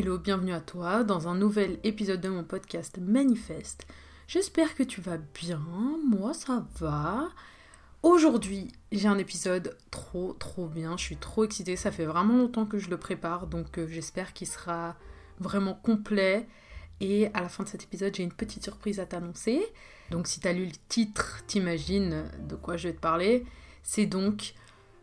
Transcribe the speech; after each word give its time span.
Hello, 0.00 0.16
bienvenue 0.16 0.52
à 0.52 0.60
toi 0.60 1.02
dans 1.02 1.26
un 1.26 1.34
nouvel 1.34 1.80
épisode 1.82 2.20
de 2.20 2.28
mon 2.28 2.44
podcast 2.44 2.98
Manifeste. 3.00 3.84
J'espère 4.28 4.76
que 4.76 4.84
tu 4.84 5.00
vas 5.00 5.16
bien, 5.16 5.60
moi 6.08 6.34
ça 6.34 6.64
va. 6.78 7.30
Aujourd'hui, 8.04 8.70
j'ai 8.92 9.08
un 9.08 9.18
épisode 9.18 9.76
trop 9.90 10.34
trop 10.34 10.68
bien, 10.68 10.96
je 10.96 11.02
suis 11.02 11.16
trop 11.16 11.42
excitée, 11.42 11.74
ça 11.74 11.90
fait 11.90 12.04
vraiment 12.04 12.36
longtemps 12.36 12.64
que 12.64 12.78
je 12.78 12.90
le 12.90 12.96
prépare, 12.96 13.48
donc 13.48 13.76
euh, 13.76 13.88
j'espère 13.88 14.34
qu'il 14.34 14.46
sera 14.46 14.94
vraiment 15.40 15.74
complet. 15.74 16.46
Et 17.00 17.26
à 17.34 17.40
la 17.40 17.48
fin 17.48 17.64
de 17.64 17.68
cet 17.68 17.82
épisode, 17.82 18.14
j'ai 18.14 18.22
une 18.22 18.32
petite 18.32 18.62
surprise 18.62 19.00
à 19.00 19.06
t'annoncer. 19.06 19.66
Donc 20.12 20.28
si 20.28 20.38
tu 20.38 20.46
as 20.46 20.52
lu 20.52 20.66
le 20.66 20.76
titre, 20.88 21.42
t'imagines 21.48 22.30
de 22.48 22.54
quoi 22.54 22.76
je 22.76 22.86
vais 22.86 22.94
te 22.94 23.00
parler. 23.00 23.44
C'est 23.82 24.06
donc 24.06 24.54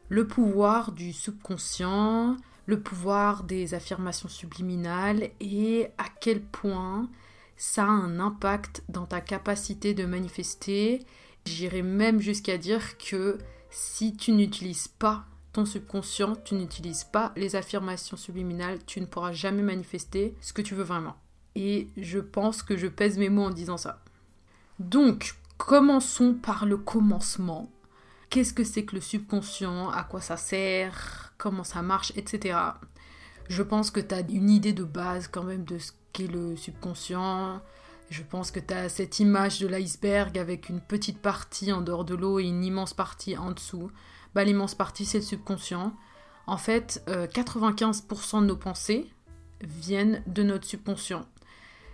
le 0.08 0.26
pouvoir 0.26 0.94
du 0.94 1.12
subconscient, 1.12 2.38
le 2.66 2.80
pouvoir 2.80 3.44
des 3.44 3.74
affirmations 3.74 4.30
subliminales 4.30 5.30
et 5.40 5.88
à 5.98 6.06
quel 6.20 6.42
point 6.42 7.10
ça 7.58 7.84
a 7.84 7.88
un 7.88 8.20
impact 8.20 8.84
dans 8.90 9.06
ta 9.06 9.22
capacité 9.22 9.94
de 9.94 10.06
manifester. 10.06 11.06
J'irais 11.46 11.84
même 11.84 12.20
jusqu'à 12.20 12.58
dire 12.58 12.98
que 12.98 13.38
si 13.70 14.16
tu 14.16 14.32
n'utilises 14.32 14.88
pas 14.88 15.26
ton 15.54 15.66
subconscient, 15.66 16.36
tu 16.36 16.56
n'utilises 16.56 17.06
pas 17.06 17.32
les 17.38 17.56
affirmations 17.56 18.18
subliminales, 18.18 18.80
tu 18.86 19.00
ne 19.00 19.06
pourras 19.06 19.32
jamais 19.32 19.62
manifester 19.62 20.36
ce 20.42 20.52
que 20.52 20.62
tu 20.62 20.76
veux 20.76 20.84
vraiment. 20.84 21.16
Et 21.56 21.88
je 21.96 22.20
pense 22.20 22.62
que 22.62 22.76
je 22.76 22.88
pèse 22.88 23.18
mes 23.18 23.30
mots 23.30 23.46
en 23.46 23.52
disant 23.52 23.78
ça. 23.78 24.04
Donc, 24.80 25.36
commençons 25.58 26.34
par 26.34 26.66
le 26.66 26.76
commencement. 26.76 27.72
Qu'est-ce 28.30 28.54
que 28.54 28.66
c'est 28.66 28.84
que 28.84 28.96
le 28.96 29.02
subconscient? 29.02 29.90
À 29.90 30.04
quoi 30.04 30.20
ça 30.20 30.36
sert? 30.36 31.25
Comment 31.38 31.64
ça 31.64 31.82
marche, 31.82 32.12
etc. 32.16 32.58
Je 33.48 33.64
pense 33.64 33.92
que 33.92 34.00
tu 34.00 34.16
as 34.16 34.22
une 34.22 34.50
idée 34.50 34.74
de 34.74 34.84
base 34.84 35.28
quand 35.28 35.44
même 35.44 35.66
de 35.66 35.78
ce 35.78 35.92
qu'est 36.14 36.28
le 36.28 36.56
subconscient. 36.56 37.62
Je 38.10 38.24
pense 38.24 38.52
que 38.52 38.60
tu 38.60 38.74
as 38.74 38.90
cette 38.90 39.20
image 39.20 39.60
de 39.60 39.68
l'iceberg 39.68 40.38
avec 40.38 40.70
une 40.70 40.82
petite 40.82 41.22
partie 41.22 41.72
en 41.72 41.82
dehors 41.82 42.06
de 42.06 42.16
l'eau 42.16 42.40
et 42.40 42.44
une 42.44 42.64
immense 42.64 42.94
partie 42.94 43.38
en 43.38 43.52
dessous. 43.52 43.92
Bah, 44.34 44.44
L'immense 44.44 44.76
partie, 44.76 45.06
c'est 45.06 45.20
le 45.20 45.24
subconscient. 45.24 45.94
En 46.48 46.58
fait, 46.58 47.04
95% 47.08 48.38
euh, 48.38 48.42
de 48.42 48.46
nos 48.46 48.56
pensées 48.56 49.10
viennent 49.62 50.22
de 50.28 50.44
notre 50.44 50.68
subconscient. 50.68 51.26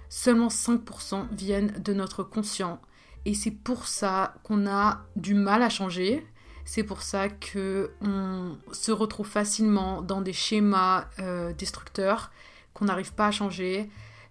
Seulement 0.10 0.50
5% 0.50 1.28
viennent 1.32 1.74
de 1.80 1.94
notre 1.94 2.24
conscient. 2.24 2.82
Et 3.26 3.34
c'est 3.34 3.52
pour 3.52 3.88
ça 3.88 4.36
qu'on 4.44 4.68
a 4.68 5.06
du 5.16 5.36
mal 5.36 5.62
à 5.62 5.70
changer, 5.70 6.26
c'est 6.66 6.84
pour 6.84 7.02
ça 7.02 7.30
que 7.30 7.92
on 8.02 8.58
se 8.72 8.92
retrouve 8.92 9.28
facilement 9.28 10.02
dans 10.02 10.22
des 10.22 10.34
schémas 10.34 11.06
euh, 11.20 11.54
destructeurs 11.54 12.32
qu'on 12.74 12.86
n'arrive 12.86 13.14
pas 13.14 13.28
à 13.28 13.32
changer, 13.32 13.90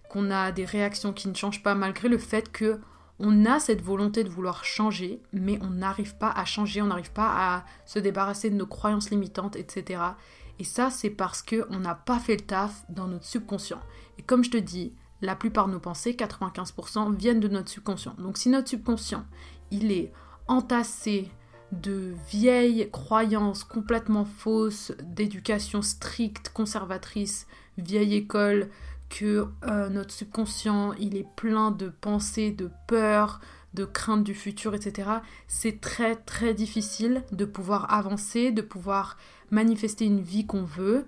qu'on 0.09 0.31
a 0.31 0.51
des 0.51 0.65
réactions 0.65 1.13
qui 1.13 1.27
ne 1.27 1.33
changent 1.33 1.63
pas 1.63 1.75
malgré 1.75 2.09
le 2.09 2.17
fait 2.17 2.51
que 2.51 2.79
on 3.23 3.45
a 3.45 3.59
cette 3.59 3.83
volonté 3.83 4.23
de 4.23 4.29
vouloir 4.29 4.65
changer, 4.65 5.21
mais 5.31 5.59
on 5.61 5.69
n'arrive 5.69 6.15
pas 6.17 6.31
à 6.31 6.43
changer, 6.43 6.81
on 6.81 6.87
n'arrive 6.87 7.11
pas 7.11 7.29
à 7.29 7.65
se 7.85 7.99
débarrasser 7.99 8.49
de 8.49 8.55
nos 8.55 8.65
croyances 8.65 9.11
limitantes, 9.11 9.55
etc. 9.55 10.01
Et 10.57 10.63
ça, 10.63 10.89
c'est 10.89 11.11
parce 11.11 11.43
qu'on 11.43 11.79
n'a 11.79 11.93
pas 11.93 12.17
fait 12.17 12.35
le 12.37 12.41
taf 12.41 12.83
dans 12.89 13.07
notre 13.07 13.25
subconscient. 13.25 13.79
Et 14.17 14.23
comme 14.23 14.43
je 14.43 14.49
te 14.49 14.57
dis, 14.57 14.95
la 15.21 15.35
plupart 15.35 15.67
de 15.67 15.73
nos 15.73 15.79
pensées, 15.79 16.13
95%, 16.13 17.15
viennent 17.15 17.39
de 17.39 17.47
notre 17.47 17.69
subconscient. 17.69 18.15
Donc 18.17 18.37
si 18.37 18.49
notre 18.49 18.69
subconscient, 18.69 19.25
il 19.69 19.91
est 19.91 20.11
entassé 20.47 21.29
de 21.71 22.13
vieilles 22.29 22.89
croyances 22.91 23.63
complètement 23.63 24.25
fausses, 24.25 24.91
d'éducation 25.03 25.81
stricte, 25.81 26.49
conservatrice, 26.49 27.47
vieille 27.77 28.15
école, 28.15 28.69
que 29.09 29.47
euh, 29.65 29.89
notre 29.89 30.11
subconscient, 30.11 30.93
il 30.93 31.17
est 31.17 31.27
plein 31.35 31.71
de 31.71 31.89
pensées, 31.89 32.51
de 32.51 32.69
peurs, 32.87 33.41
de 33.73 33.85
craintes 33.85 34.23
du 34.23 34.33
futur, 34.33 34.73
etc. 34.73 35.09
C'est 35.47 35.81
très 35.81 36.15
très 36.15 36.53
difficile 36.53 37.23
de 37.31 37.45
pouvoir 37.45 37.93
avancer, 37.93 38.51
de 38.51 38.61
pouvoir 38.61 39.17
manifester 39.49 40.05
une 40.05 40.21
vie 40.21 40.45
qu'on 40.45 40.63
veut, 40.63 41.05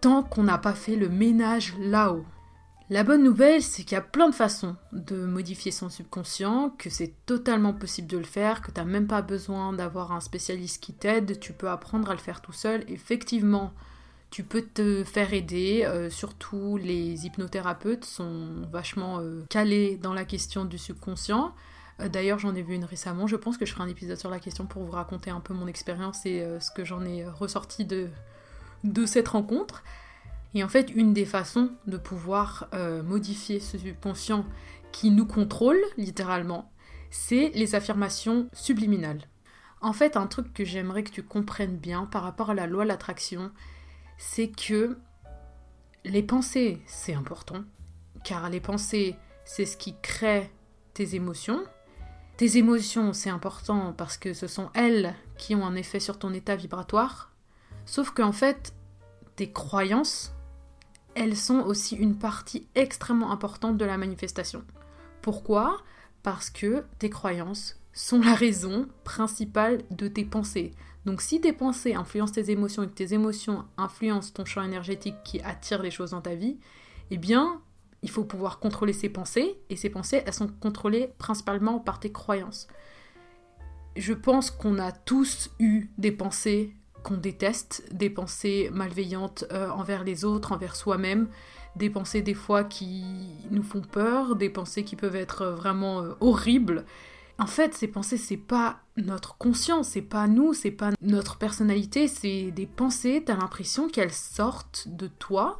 tant 0.00 0.22
qu'on 0.22 0.44
n'a 0.44 0.58
pas 0.58 0.74
fait 0.74 0.96
le 0.96 1.08
ménage 1.08 1.74
là-haut. 1.78 2.24
La 2.90 3.02
bonne 3.02 3.22
nouvelle, 3.22 3.62
c'est 3.62 3.82
qu'il 3.82 3.92
y 3.92 3.98
a 3.98 4.02
plein 4.02 4.28
de 4.28 4.34
façons 4.34 4.76
de 4.92 5.24
modifier 5.24 5.72
son 5.72 5.88
subconscient, 5.88 6.68
que 6.76 6.90
c'est 6.90 7.14
totalement 7.24 7.72
possible 7.72 8.08
de 8.08 8.18
le 8.18 8.24
faire, 8.24 8.60
que 8.60 8.70
tu 8.70 8.78
n'as 8.78 8.84
même 8.84 9.06
pas 9.06 9.22
besoin 9.22 9.72
d'avoir 9.72 10.12
un 10.12 10.20
spécialiste 10.20 10.82
qui 10.82 10.92
t'aide, 10.92 11.40
tu 11.40 11.54
peux 11.54 11.70
apprendre 11.70 12.10
à 12.10 12.12
le 12.12 12.20
faire 12.20 12.42
tout 12.42 12.52
seul. 12.52 12.84
Effectivement, 12.88 13.72
tu 14.28 14.42
peux 14.42 14.60
te 14.60 15.02
faire 15.02 15.32
aider, 15.32 15.84
euh, 15.86 16.10
surtout 16.10 16.76
les 16.76 17.24
hypnothérapeutes 17.24 18.04
sont 18.04 18.66
vachement 18.70 19.20
euh, 19.20 19.46
calés 19.48 19.96
dans 19.96 20.12
la 20.12 20.26
question 20.26 20.66
du 20.66 20.76
subconscient. 20.76 21.54
Euh, 22.00 22.10
d'ailleurs, 22.10 22.38
j'en 22.38 22.54
ai 22.54 22.60
vu 22.60 22.74
une 22.74 22.84
récemment, 22.84 23.26
je 23.26 23.36
pense 23.36 23.56
que 23.56 23.64
je 23.64 23.72
ferai 23.72 23.84
un 23.84 23.88
épisode 23.88 24.18
sur 24.18 24.28
la 24.28 24.40
question 24.40 24.66
pour 24.66 24.82
vous 24.82 24.92
raconter 24.92 25.30
un 25.30 25.40
peu 25.40 25.54
mon 25.54 25.68
expérience 25.68 26.26
et 26.26 26.46
ce 26.60 26.70
que 26.70 26.84
j'en 26.84 27.02
ai 27.06 27.24
ressorti 27.26 27.86
de 27.86 29.06
cette 29.06 29.28
rencontre. 29.28 29.82
Et 30.54 30.62
en 30.62 30.68
fait, 30.68 30.90
une 30.94 31.12
des 31.12 31.24
façons 31.24 31.70
de 31.86 31.96
pouvoir 31.96 32.68
euh, 32.74 33.02
modifier 33.02 33.58
ce 33.60 33.76
subconscient 33.76 34.46
qui 34.92 35.10
nous 35.10 35.26
contrôle, 35.26 35.80
littéralement, 35.96 36.70
c'est 37.10 37.50
les 37.54 37.74
affirmations 37.74 38.48
subliminales. 38.52 39.28
En 39.80 39.92
fait, 39.92 40.16
un 40.16 40.26
truc 40.26 40.54
que 40.54 40.64
j'aimerais 40.64 41.02
que 41.02 41.10
tu 41.10 41.22
comprennes 41.22 41.76
bien 41.76 42.06
par 42.06 42.22
rapport 42.22 42.50
à 42.50 42.54
la 42.54 42.66
loi 42.66 42.84
de 42.84 42.88
l'attraction, 42.88 43.50
c'est 44.16 44.48
que 44.48 44.96
les 46.04 46.22
pensées, 46.22 46.80
c'est 46.86 47.14
important, 47.14 47.64
car 48.22 48.48
les 48.48 48.60
pensées, 48.60 49.16
c'est 49.44 49.66
ce 49.66 49.76
qui 49.76 49.94
crée 50.00 50.50
tes 50.94 51.14
émotions. 51.14 51.64
Tes 52.36 52.56
émotions, 52.56 53.12
c'est 53.12 53.30
important 53.30 53.92
parce 53.92 54.16
que 54.16 54.32
ce 54.32 54.46
sont 54.46 54.70
elles 54.74 55.14
qui 55.36 55.54
ont 55.54 55.66
un 55.66 55.74
effet 55.74 56.00
sur 56.00 56.18
ton 56.18 56.32
état 56.32 56.56
vibratoire. 56.56 57.32
Sauf 57.86 58.10
qu'en 58.10 58.32
fait, 58.32 58.74
tes 59.36 59.50
croyances, 59.50 60.33
elles 61.14 61.36
sont 61.36 61.60
aussi 61.60 61.96
une 61.96 62.16
partie 62.16 62.66
extrêmement 62.74 63.30
importante 63.32 63.76
de 63.76 63.84
la 63.84 63.96
manifestation. 63.96 64.64
Pourquoi? 65.22 65.78
Parce 66.22 66.50
que 66.50 66.84
tes 66.98 67.10
croyances 67.10 67.80
sont 67.92 68.20
la 68.20 68.34
raison 68.34 68.88
principale 69.04 69.82
de 69.90 70.08
tes 70.08 70.24
pensées. 70.24 70.72
Donc 71.04 71.20
si 71.20 71.40
tes 71.40 71.52
pensées 71.52 71.94
influencent 71.94 72.34
tes 72.34 72.50
émotions 72.50 72.82
et 72.82 72.88
que 72.88 72.92
tes 72.92 73.14
émotions 73.14 73.64
influencent 73.76 74.32
ton 74.32 74.44
champ 74.44 74.62
énergétique 74.62 75.16
qui 75.24 75.40
attire 75.40 75.82
les 75.82 75.90
choses 75.90 76.10
dans 76.10 76.20
ta 76.20 76.34
vie, 76.34 76.58
eh 77.10 77.18
bien, 77.18 77.60
il 78.02 78.10
faut 78.10 78.24
pouvoir 78.24 78.58
contrôler 78.58 78.92
ces 78.92 79.08
pensées, 79.08 79.58
et 79.70 79.76
ces 79.76 79.90
pensées, 79.90 80.22
elles 80.26 80.34
sont 80.34 80.48
contrôlées 80.48 81.12
principalement 81.18 81.78
par 81.78 82.00
tes 82.00 82.12
croyances. 82.12 82.68
Je 83.96 84.12
pense 84.12 84.50
qu'on 84.50 84.78
a 84.78 84.92
tous 84.92 85.50
eu 85.58 85.88
des 85.96 86.12
pensées 86.12 86.74
qu'on 87.04 87.16
déteste, 87.16 87.84
des 87.92 88.10
pensées 88.10 88.70
malveillantes 88.72 89.44
euh, 89.52 89.70
envers 89.70 90.02
les 90.02 90.24
autres, 90.24 90.50
envers 90.50 90.74
soi-même, 90.74 91.28
des 91.76 91.90
pensées 91.90 92.22
des 92.22 92.34
fois 92.34 92.64
qui 92.64 93.04
nous 93.50 93.62
font 93.62 93.82
peur, 93.82 94.34
des 94.34 94.50
pensées 94.50 94.82
qui 94.82 94.96
peuvent 94.96 95.14
être 95.14 95.46
vraiment 95.46 96.02
euh, 96.02 96.14
horribles. 96.20 96.84
En 97.38 97.46
fait, 97.46 97.74
ces 97.74 97.88
pensées, 97.88 98.16
c'est 98.16 98.36
pas 98.36 98.80
notre 98.96 99.36
conscience, 99.36 99.90
c'est 99.90 100.02
pas 100.02 100.26
nous, 100.26 100.54
c'est 100.54 100.70
pas 100.70 100.90
notre 101.02 101.36
personnalité, 101.36 102.08
c'est 102.08 102.50
des 102.52 102.66
pensées, 102.66 103.22
t'as 103.24 103.36
l'impression 103.36 103.88
qu'elles 103.88 104.12
sortent 104.12 104.88
de 104.88 105.06
toi 105.06 105.58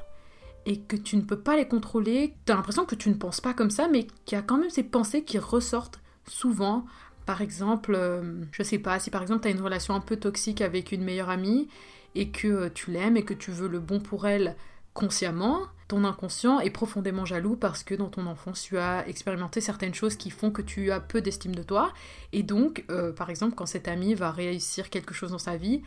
et 0.67 0.81
que 0.81 0.97
tu 0.97 1.17
ne 1.17 1.23
peux 1.23 1.39
pas 1.39 1.57
les 1.57 1.69
contrôler. 1.69 2.37
T'as 2.47 2.55
l'impression 2.55 2.87
que 2.87 2.95
tu 2.95 3.11
ne 3.11 3.15
penses 3.15 3.41
pas 3.41 3.55
comme 3.55 3.71
ça, 3.71 3.89
mais 3.89 4.07
qu'il 4.25 4.37
y 4.37 4.39
a 4.39 4.43
quand 4.43 4.57
même 4.57 4.71
ces 4.71 4.85
pensées 4.85 5.25
qui 5.25 5.39
ressortent 5.39 6.01
souvent 6.27 6.87
par 7.27 7.41
exemple, 7.41 7.95
euh, 7.95 8.43
je 8.53 8.63
sais 8.63 8.79
pas, 8.79 8.99
si 8.99 9.11
par 9.11 9.23
exemple 9.23 9.43
tu 9.43 9.49
as 9.49 9.51
une 9.51 9.61
relation 9.61 9.95
un 9.95 10.01
peu 10.01 10.17
toxique 10.17 10.61
avec 10.61 10.93
une 10.93 11.03
meilleure 11.05 11.31
amie 11.31 11.69
et 12.15 12.29
que 12.29 12.49
euh, 12.49 12.71
tu 12.73 12.91
l'aimes 12.91 13.17
et 13.17 13.25
que 13.25 13.35
tu 13.35 13.51
veux 13.51 13.69
le 13.69 13.81
bon 13.81 14.01
pour 14.01 14.27
elle 14.27 14.57
consciemment, 14.93 15.63
ton 15.89 16.05
inconscient 16.05 16.61
est 16.61 16.71
profondément 16.71 17.25
jaloux 17.25 17.57
parce 17.57 17.83
que 17.83 17.95
dans 17.95 18.09
ton 18.09 18.27
enfance 18.27 18.63
tu 18.63 18.79
as 18.79 19.07
expérimenté 19.09 19.61
certaines 19.61 19.95
choses 19.95 20.17
qui 20.17 20.31
font 20.31 20.51
que 20.51 20.63
tu 20.63 20.93
as 20.93 21.01
peu 21.01 21.21
d'estime 21.21 21.55
de 21.55 21.63
toi. 21.63 21.93
Et 22.33 22.43
donc, 22.43 22.85
euh, 22.91 23.13
par 23.13 23.31
exemple, 23.31 23.55
quand 23.55 23.67
cette 23.67 23.89
amie 23.89 24.15
va 24.15 24.31
réussir 24.31 24.91
quelque 24.91 25.15
chose 25.15 25.33
dans 25.33 25.39
sa 25.39 25.57
vie, 25.57 25.83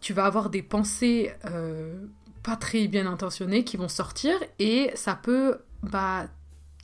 tu 0.00 0.12
vas 0.12 0.26
avoir 0.26 0.50
des 0.50 0.62
pensées 0.62 1.32
pas 2.42 2.54
très 2.54 2.86
bien 2.86 3.06
intentionnées 3.06 3.64
qui 3.64 3.76
vont 3.76 3.88
sortir 3.88 4.34
et 4.58 4.92
ça 4.94 5.16
peut 5.16 5.58
bah, 5.82 6.26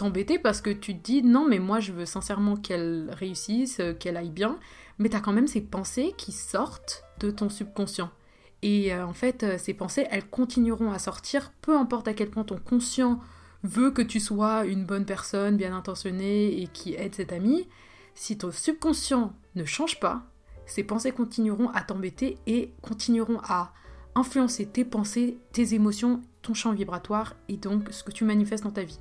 t'embêter 0.02 0.40
parce 0.40 0.60
que 0.60 0.70
tu 0.70 0.98
te 0.98 1.02
dis 1.04 1.22
non 1.22 1.46
mais 1.48 1.60
moi 1.60 1.78
je 1.78 1.92
veux 1.92 2.06
sincèrement 2.06 2.56
qu'elle 2.56 3.08
réussisse, 3.12 3.78
euh, 3.78 3.94
qu'elle 3.94 4.16
aille 4.16 4.30
bien, 4.30 4.58
mais 4.98 5.08
t'as 5.08 5.20
quand 5.20 5.32
même 5.32 5.46
ces 5.46 5.60
pensées 5.60 6.12
qui 6.18 6.32
sortent 6.32 7.04
de 7.20 7.30
ton 7.30 7.48
subconscient. 7.48 8.10
Et 8.62 8.92
euh, 8.92 9.06
en 9.06 9.12
fait, 9.12 9.44
euh, 9.44 9.58
ces 9.58 9.74
pensées, 9.74 10.08
elles 10.10 10.28
continueront 10.28 10.90
à 10.90 10.98
sortir, 10.98 11.52
peu 11.62 11.76
importe 11.76 12.08
à 12.08 12.14
quel 12.14 12.30
point 12.30 12.42
ton 12.42 12.58
conscient 12.58 13.20
veut 13.62 13.92
que 13.92 14.02
tu 14.02 14.18
sois 14.18 14.64
une 14.66 14.84
bonne 14.84 15.04
personne, 15.04 15.56
bien 15.56 15.72
intentionnée 15.72 16.60
et 16.60 16.66
qui 16.66 16.94
aide 16.94 17.14
cet 17.14 17.32
ami. 17.32 17.68
Si 18.16 18.36
ton 18.36 18.50
subconscient 18.50 19.32
ne 19.54 19.64
change 19.64 20.00
pas, 20.00 20.24
ces 20.66 20.82
pensées 20.82 21.12
continueront 21.12 21.68
à 21.68 21.82
t'embêter 21.82 22.38
et 22.48 22.72
continueront 22.82 23.38
à 23.44 23.72
influencer 24.16 24.66
tes 24.66 24.84
pensées, 24.84 25.38
tes 25.52 25.74
émotions, 25.74 26.20
ton 26.42 26.54
champ 26.54 26.72
vibratoire 26.72 27.36
et 27.48 27.56
donc 27.56 27.88
ce 27.92 28.02
que 28.02 28.10
tu 28.10 28.24
manifestes 28.24 28.64
dans 28.64 28.72
ta 28.72 28.82
vie. 28.82 28.98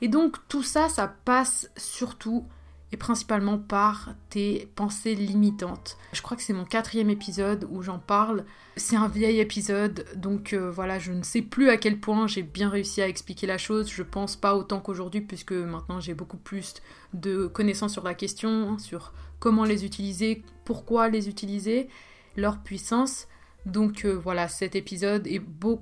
Et 0.00 0.08
donc 0.08 0.36
tout 0.48 0.62
ça, 0.62 0.88
ça 0.88 1.08
passe 1.24 1.70
surtout 1.76 2.44
et 2.90 2.96
principalement 2.96 3.58
par 3.58 4.14
tes 4.30 4.70
pensées 4.74 5.14
limitantes. 5.14 5.98
Je 6.12 6.22
crois 6.22 6.36
que 6.36 6.42
c'est 6.42 6.54
mon 6.54 6.64
quatrième 6.64 7.10
épisode 7.10 7.66
où 7.70 7.82
j'en 7.82 7.98
parle. 7.98 8.44
C'est 8.76 8.96
un 8.96 9.08
vieil 9.08 9.40
épisode, 9.40 10.06
donc 10.16 10.52
euh, 10.52 10.70
voilà, 10.70 10.98
je 10.98 11.12
ne 11.12 11.22
sais 11.22 11.42
plus 11.42 11.68
à 11.68 11.76
quel 11.76 12.00
point 12.00 12.26
j'ai 12.26 12.42
bien 12.42 12.70
réussi 12.70 13.02
à 13.02 13.08
expliquer 13.08 13.46
la 13.46 13.58
chose. 13.58 13.90
Je 13.90 14.02
pense 14.02 14.36
pas 14.36 14.54
autant 14.56 14.80
qu'aujourd'hui, 14.80 15.20
puisque 15.20 15.52
maintenant 15.52 16.00
j'ai 16.00 16.14
beaucoup 16.14 16.38
plus 16.38 16.74
de 17.12 17.46
connaissances 17.46 17.92
sur 17.92 18.04
la 18.04 18.14
question, 18.14 18.78
sur 18.78 19.12
comment 19.38 19.64
les 19.64 19.84
utiliser, 19.84 20.42
pourquoi 20.64 21.08
les 21.08 21.28
utiliser, 21.28 21.88
leur 22.36 22.58
puissance. 22.58 23.26
Donc 23.68 24.04
euh, 24.04 24.12
voilà, 24.12 24.48
cet 24.48 24.76
épisode 24.76 25.28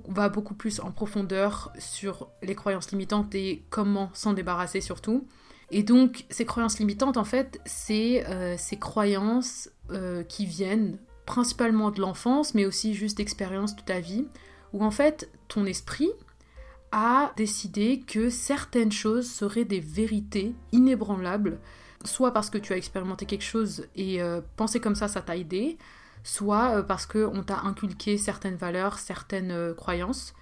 va 0.09 0.29
beaucoup 0.29 0.53
plus 0.53 0.79
en 0.81 0.91
profondeur 0.91 1.71
sur 1.79 2.29
les 2.43 2.53
croyances 2.53 2.91
limitantes 2.91 3.33
et 3.33 3.63
comment 3.69 4.09
s'en 4.13 4.33
débarrasser 4.33 4.81
surtout. 4.81 5.27
Et 5.71 5.83
donc, 5.83 6.25
ces 6.29 6.45
croyances 6.45 6.79
limitantes, 6.79 7.17
en 7.17 7.25
fait, 7.25 7.59
c'est 7.65 8.25
euh, 8.27 8.55
ces 8.57 8.77
croyances 8.77 9.69
euh, 9.91 10.23
qui 10.23 10.45
viennent 10.45 10.97
principalement 11.25 11.91
de 11.91 11.99
l'enfance, 11.99 12.53
mais 12.53 12.65
aussi 12.65 12.93
juste 12.93 13.17
d'expériences 13.17 13.75
de 13.75 13.81
ta 13.81 13.99
vie, 13.99 14.25
où 14.71 14.83
en 14.83 14.91
fait, 14.91 15.29
ton 15.49 15.65
esprit 15.65 16.09
a 16.93 17.33
décidé 17.35 17.99
que 17.99 18.29
certaines 18.29 18.93
choses 18.93 19.29
seraient 19.29 19.65
des 19.65 19.81
vérités 19.81 20.55
inébranlables, 20.71 21.59
soit 22.05 22.31
parce 22.31 22.49
que 22.49 22.57
tu 22.57 22.71
as 22.71 22.77
expérimenté 22.77 23.25
quelque 23.25 23.43
chose 23.43 23.87
et 23.97 24.21
penser 24.55 24.79
comme 24.79 24.95
ça, 24.95 25.09
ça 25.09 25.21
t'a 25.21 25.35
aidé, 25.35 25.77
soit 26.23 26.83
parce 26.83 27.05
qu'on 27.05 27.43
t'a 27.43 27.59
inculqué 27.61 28.17
certaines 28.17 28.55
valeurs, 28.55 28.99
certaines 28.99 29.73
croyances, 29.75 30.33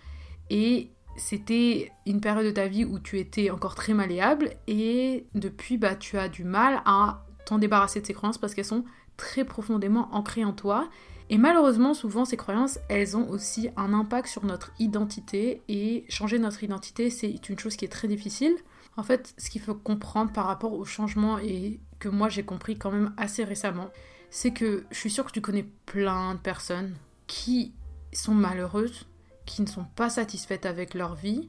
et 0.50 0.92
c'était 1.18 1.92
une 2.06 2.22
période 2.22 2.46
de 2.46 2.52
ta 2.52 2.68
vie 2.68 2.86
où 2.86 3.00
tu 3.00 3.20
étais 3.20 3.50
encore 3.50 3.76
très 3.76 3.94
malléable. 3.94 4.52
Et 4.68 5.28
depuis 5.34 5.78
bah 5.78 5.96
tu 5.96 6.18
as 6.18 6.30
du 6.30 6.44
mal 6.44 6.82
à 6.86 7.26
t'en 7.46 7.58
débarrasser 7.58 8.02
de 8.02 8.06
ces 8.06 8.14
croyances 8.14 8.38
parce 8.38 8.54
qu'elles 8.54 8.66
sont 8.66 8.86
très 9.18 9.46
profondément 9.46 10.10
ancrées 10.14 10.46
en 10.46 10.54
toi. 10.54 10.90
Et 11.30 11.38
malheureusement 11.38 11.94
souvent 11.94 12.26
ces 12.26 12.38
croyances 12.38 12.80
elles 12.90 13.18
ont 13.18 13.30
aussi 13.30 13.70
un 13.78 13.94
impact 13.94 14.28
sur 14.28 14.46
notre 14.46 14.72
identité. 14.80 15.62
Et 15.68 16.06
changer 16.10 16.40
notre 16.40 16.64
identité 16.64 17.10
c'est 17.10 17.50
une 17.50 17.60
chose 17.60 17.76
qui 17.76 17.86
est 17.86 17.90
très 17.90 18.08
difficile. 18.08 18.56
En 18.98 19.04
fait 19.04 19.34
ce 19.38 19.50
qu'il 19.50 19.62
faut 19.62 19.76
comprendre 19.76 20.32
par 20.32 20.46
rapport 20.46 20.74
au 20.74 20.86
changement 20.86 21.40
et 21.40 21.80
que 22.00 22.10
moi 22.10 22.30
j'ai 22.30 22.44
compris 22.44 22.78
quand 22.78 22.92
même 22.92 23.14
assez 23.18 23.44
récemment 23.44 23.90
c'est 24.38 24.52
que 24.52 24.84
je 24.92 24.98
suis 24.98 25.10
sûre 25.10 25.24
que 25.24 25.32
tu 25.32 25.40
connais 25.40 25.66
plein 25.86 26.34
de 26.34 26.40
personnes 26.40 26.94
qui 27.26 27.74
sont 28.12 28.34
malheureuses 28.34 29.08
qui 29.46 29.62
ne 29.62 29.68
sont 29.68 29.86
pas 29.96 30.10
satisfaites 30.10 30.66
avec 30.66 30.94
leur 30.94 31.16
vie, 31.16 31.48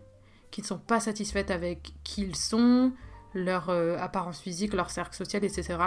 qui 0.52 0.62
ne 0.62 0.66
sont 0.66 0.78
pas 0.78 1.00
satisfaites 1.00 1.50
avec 1.50 1.94
qui 2.04 2.22
ils 2.22 2.36
sont, 2.36 2.92
leur 3.34 3.70
euh, 3.70 3.98
apparence 3.98 4.38
physique, 4.38 4.72
leur 4.72 4.90
cercle 4.90 5.16
social, 5.16 5.44
etc., 5.44 5.78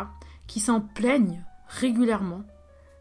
qui 0.45 0.59
s'en 0.59 0.81
plaignent 0.81 1.41
régulièrement, 1.69 2.43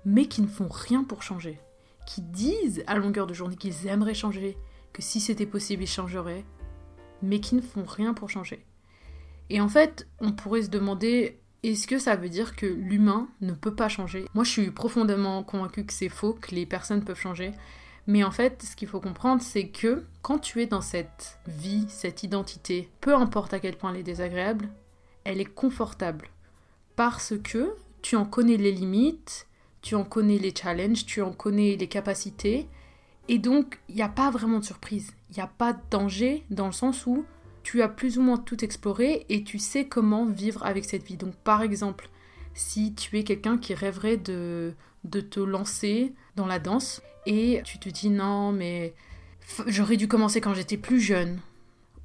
mais 0.04 0.26
qui 0.26 0.42
ne 0.42 0.46
font 0.46 0.68
rien 0.68 1.02
pour 1.02 1.24
changer, 1.24 1.58
qui 2.06 2.22
disent 2.22 2.84
à 2.86 2.94
longueur 2.94 3.26
de 3.26 3.34
journée 3.34 3.56
qu'ils 3.56 3.88
aimeraient 3.88 4.14
changer, 4.14 4.56
que 4.92 5.02
si 5.02 5.18
c'était 5.18 5.44
possible, 5.44 5.82
ils 5.82 5.88
changeraient, 5.88 6.44
mais 7.20 7.40
qui 7.40 7.56
ne 7.56 7.60
font 7.62 7.84
rien 7.84 8.14
pour 8.14 8.30
changer. 8.30 8.64
Et 9.50 9.60
en 9.60 9.68
fait, 9.68 10.06
on 10.20 10.30
pourrait 10.30 10.62
se 10.62 10.70
demander, 10.70 11.40
est-ce 11.62 11.86
que 11.86 11.98
ça 11.98 12.16
veut 12.16 12.28
dire 12.28 12.56
que 12.56 12.66
l'humain 12.66 13.28
ne 13.40 13.52
peut 13.52 13.74
pas 13.74 13.88
changer? 13.88 14.26
Moi, 14.34 14.44
je 14.44 14.50
suis 14.50 14.70
profondément 14.70 15.42
convaincue 15.42 15.84
que 15.84 15.92
c'est 15.92 16.08
faux, 16.08 16.34
que 16.34 16.54
les 16.54 16.66
personnes 16.66 17.04
peuvent 17.04 17.18
changer, 17.18 17.52
mais 18.08 18.24
en 18.24 18.30
fait, 18.30 18.62
ce 18.62 18.74
qu'il 18.74 18.88
faut 18.88 19.00
comprendre, 19.00 19.42
c'est 19.42 19.68
que 19.68 20.04
quand 20.22 20.38
tu 20.38 20.62
es 20.62 20.66
dans 20.66 20.80
cette 20.80 21.38
vie, 21.46 21.84
cette 21.88 22.22
identité, 22.22 22.88
peu 23.02 23.14
importe 23.14 23.52
à 23.52 23.60
quel 23.60 23.76
point 23.76 23.92
elle 23.92 24.00
est 24.00 24.02
désagréable, 24.02 24.70
elle 25.24 25.42
est 25.42 25.44
confortable. 25.44 26.30
Parce 26.96 27.34
que 27.44 27.74
tu 28.00 28.16
en 28.16 28.24
connais 28.24 28.56
les 28.56 28.72
limites, 28.72 29.46
tu 29.82 29.94
en 29.94 30.04
connais 30.04 30.38
les 30.38 30.54
challenges, 30.54 31.04
tu 31.04 31.20
en 31.20 31.32
connais 31.32 31.76
les 31.76 31.86
capacités. 31.86 32.66
Et 33.28 33.38
donc, 33.38 33.78
il 33.90 33.96
n'y 33.96 34.02
a 34.02 34.08
pas 34.08 34.30
vraiment 34.30 34.60
de 34.60 34.64
surprise. 34.64 35.12
Il 35.28 35.36
n'y 35.36 35.42
a 35.42 35.46
pas 35.46 35.74
de 35.74 35.80
danger 35.90 36.44
dans 36.48 36.66
le 36.66 36.72
sens 36.72 37.06
où 37.06 37.26
tu 37.68 37.82
as 37.82 37.88
plus 37.88 38.16
ou 38.16 38.22
moins 38.22 38.38
tout 38.38 38.64
exploré 38.64 39.26
et 39.28 39.44
tu 39.44 39.58
sais 39.58 39.86
comment 39.86 40.24
vivre 40.24 40.64
avec 40.64 40.86
cette 40.86 41.02
vie. 41.02 41.18
Donc, 41.18 41.34
par 41.34 41.60
exemple, 41.60 42.08
si 42.54 42.94
tu 42.94 43.18
es 43.18 43.24
quelqu'un 43.24 43.58
qui 43.58 43.74
rêverait 43.74 44.16
de, 44.16 44.74
te 45.10 45.38
lancer 45.38 46.14
dans 46.34 46.46
la 46.46 46.60
danse 46.60 47.02
et 47.26 47.60
tu 47.66 47.78
te 47.78 47.90
dis 47.90 48.08
non 48.08 48.52
mais 48.52 48.94
j'aurais 49.66 49.98
dû 49.98 50.08
commencer 50.08 50.40
quand 50.40 50.54
j'étais 50.54 50.78
plus 50.78 50.98
jeune 50.98 51.40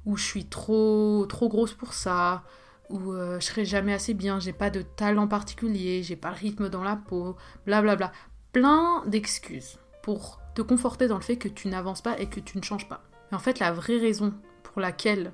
ou 0.04 0.18
je 0.18 0.24
suis 0.24 0.44
trop 0.44 1.24
trop 1.30 1.48
grosse 1.48 1.72
pour 1.72 1.94
ça 1.94 2.44
ou 2.90 3.12
euh, 3.12 3.40
je 3.40 3.46
serai 3.46 3.64
jamais 3.64 3.94
assez 3.94 4.12
bien, 4.12 4.40
j'ai 4.40 4.52
pas 4.52 4.68
de 4.68 4.82
talent 4.82 5.28
particulier, 5.28 6.02
j'ai 6.02 6.16
pas 6.16 6.28
le 6.28 6.36
rythme 6.36 6.68
dans 6.68 6.84
la 6.84 6.96
peau, 6.96 7.36
blablabla. 7.64 7.96
Bla 7.96 8.08
bla. 8.08 8.12
Plein 8.52 9.02
d'excuses 9.06 9.78
pour 10.02 10.40
te 10.54 10.60
conforter 10.60 11.08
dans 11.08 11.16
le 11.16 11.22
fait 11.22 11.38
que 11.38 11.48
tu 11.48 11.68
n'avances 11.68 12.02
pas 12.02 12.18
et 12.20 12.26
que 12.26 12.40
tu 12.40 12.58
ne 12.58 12.62
changes 12.62 12.86
pas. 12.86 13.02
En 13.32 13.38
fait, 13.38 13.60
la 13.60 13.72
vraie 13.72 13.96
raison 13.96 14.34
pour 14.62 14.82
laquelle 14.82 15.32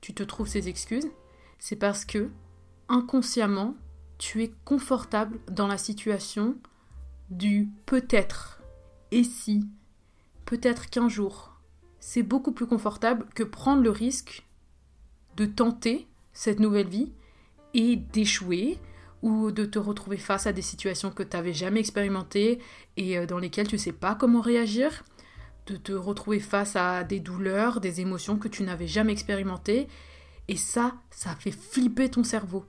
tu 0.00 0.14
te 0.14 0.22
trouves 0.22 0.48
ces 0.48 0.68
excuses, 0.68 1.08
c'est 1.58 1.76
parce 1.76 2.04
que 2.04 2.30
inconsciemment, 2.88 3.74
tu 4.18 4.42
es 4.42 4.52
confortable 4.64 5.38
dans 5.50 5.66
la 5.66 5.78
situation 5.78 6.56
du 7.30 7.68
peut-être. 7.86 8.60
Et 9.12 9.24
si, 9.24 9.66
peut-être 10.44 10.90
qu'un 10.90 11.08
jour. 11.08 11.56
C'est 12.00 12.22
beaucoup 12.22 12.52
plus 12.52 12.66
confortable 12.66 13.26
que 13.34 13.42
prendre 13.42 13.82
le 13.82 13.90
risque 13.90 14.46
de 15.36 15.46
tenter 15.46 16.08
cette 16.32 16.60
nouvelle 16.60 16.88
vie 16.88 17.12
et 17.74 17.96
d'échouer 17.96 18.78
ou 19.22 19.50
de 19.50 19.64
te 19.64 19.78
retrouver 19.78 20.16
face 20.16 20.46
à 20.46 20.52
des 20.52 20.62
situations 20.62 21.10
que 21.10 21.22
tu 21.22 21.36
n'avais 21.36 21.52
jamais 21.52 21.80
expérimentées 21.80 22.58
et 22.96 23.18
euh, 23.18 23.26
dans 23.26 23.38
lesquelles 23.38 23.68
tu 23.68 23.76
ne 23.76 23.80
sais 23.80 23.92
pas 23.92 24.14
comment 24.14 24.40
réagir, 24.40 25.04
de 25.70 25.76
te 25.76 25.92
retrouver 25.92 26.40
face 26.40 26.76
à 26.76 27.04
des 27.04 27.20
douleurs, 27.20 27.80
des 27.80 28.00
émotions 28.00 28.36
que 28.36 28.48
tu 28.48 28.62
n'avais 28.62 28.86
jamais 28.86 29.12
expérimentées. 29.12 29.88
Et 30.48 30.56
ça, 30.56 30.94
ça 31.10 31.34
fait 31.36 31.50
flipper 31.50 32.10
ton 32.10 32.24
cerveau. 32.24 32.64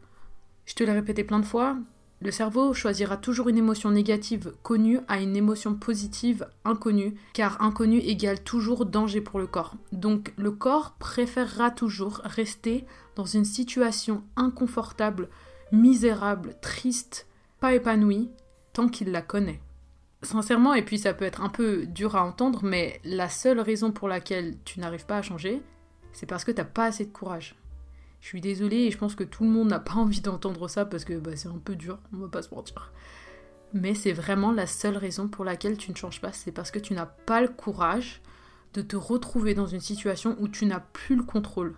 Je 0.65 0.75
te 0.75 0.83
l'ai 0.83 0.91
répété 0.91 1.23
plein 1.23 1.39
de 1.39 1.45
fois, 1.45 1.77
le 2.23 2.29
cerveau 2.29 2.75
choisira 2.75 3.17
toujours 3.17 3.49
une 3.49 3.57
émotion 3.57 3.89
négative 3.89 4.53
connue 4.61 4.99
à 5.07 5.19
une 5.19 5.35
émotion 5.35 5.73
positive 5.73 6.47
inconnue, 6.65 7.15
car 7.33 7.59
inconnu 7.63 7.97
égale 7.97 8.43
toujours 8.43 8.85
danger 8.85 9.21
pour 9.21 9.39
le 9.39 9.47
corps. 9.47 9.73
Donc 9.91 10.31
le 10.37 10.51
corps 10.51 10.91
préférera 10.99 11.71
toujours 11.71 12.21
rester 12.23 12.85
dans 13.15 13.25
une 13.25 13.45
situation 13.45 14.23
inconfortable, 14.35 15.29
misérable, 15.71 16.53
triste, 16.61 17.25
pas 17.59 17.73
épanouie, 17.73 18.29
tant 18.71 18.87
qu'il 18.87 19.11
la 19.11 19.23
connaît. 19.23 19.59
Sincèrement, 20.23 20.75
et 20.75 20.83
puis 20.83 20.99
ça 20.99 21.13
peut 21.13 21.25
être 21.25 21.41
un 21.41 21.49
peu 21.49 21.85
dur 21.87 22.15
à 22.15 22.23
entendre, 22.23 22.59
mais 22.63 23.01
la 23.03 23.27
seule 23.27 23.59
raison 23.59 23.91
pour 23.91 24.07
laquelle 24.07 24.57
tu 24.65 24.79
n'arrives 24.79 25.07
pas 25.07 25.17
à 25.17 25.21
changer, 25.23 25.63
c'est 26.13 26.27
parce 26.27 26.43
que 26.43 26.51
tu 26.51 26.57
n'as 26.57 26.65
pas 26.65 26.85
assez 26.85 27.05
de 27.05 27.11
courage. 27.11 27.55
Je 28.21 28.27
suis 28.27 28.41
désolée 28.41 28.83
et 28.83 28.91
je 28.91 28.97
pense 28.99 29.15
que 29.15 29.23
tout 29.23 29.43
le 29.43 29.49
monde 29.49 29.69
n'a 29.69 29.79
pas 29.79 29.93
envie 29.95 30.21
d'entendre 30.21 30.67
ça 30.67 30.85
parce 30.85 31.05
que 31.05 31.17
bah, 31.17 31.35
c'est 31.35 31.47
un 31.47 31.57
peu 31.57 31.75
dur, 31.75 31.97
on 32.13 32.17
va 32.17 32.27
pas 32.27 32.43
se 32.43 32.53
mentir. 32.53 32.91
Mais 33.73 33.95
c'est 33.95 34.11
vraiment 34.11 34.51
la 34.51 34.67
seule 34.67 34.97
raison 34.97 35.27
pour 35.27 35.45
laquelle 35.45 35.77
tu 35.77 35.91
ne 35.91 35.95
changes 35.95 36.21
pas, 36.21 36.33
c'est 36.33 36.51
parce 36.51 36.71
que 36.71 36.79
tu 36.79 36.93
n'as 36.93 37.05
pas 37.05 37.41
le 37.41 37.47
courage 37.47 38.21
de 38.73 38.81
te 38.81 38.95
retrouver 38.95 39.53
dans 39.53 39.65
une 39.65 39.79
situation 39.79 40.35
où 40.39 40.47
tu 40.47 40.65
n'as 40.65 40.79
plus 40.79 41.15
le 41.15 41.23
contrôle. 41.23 41.75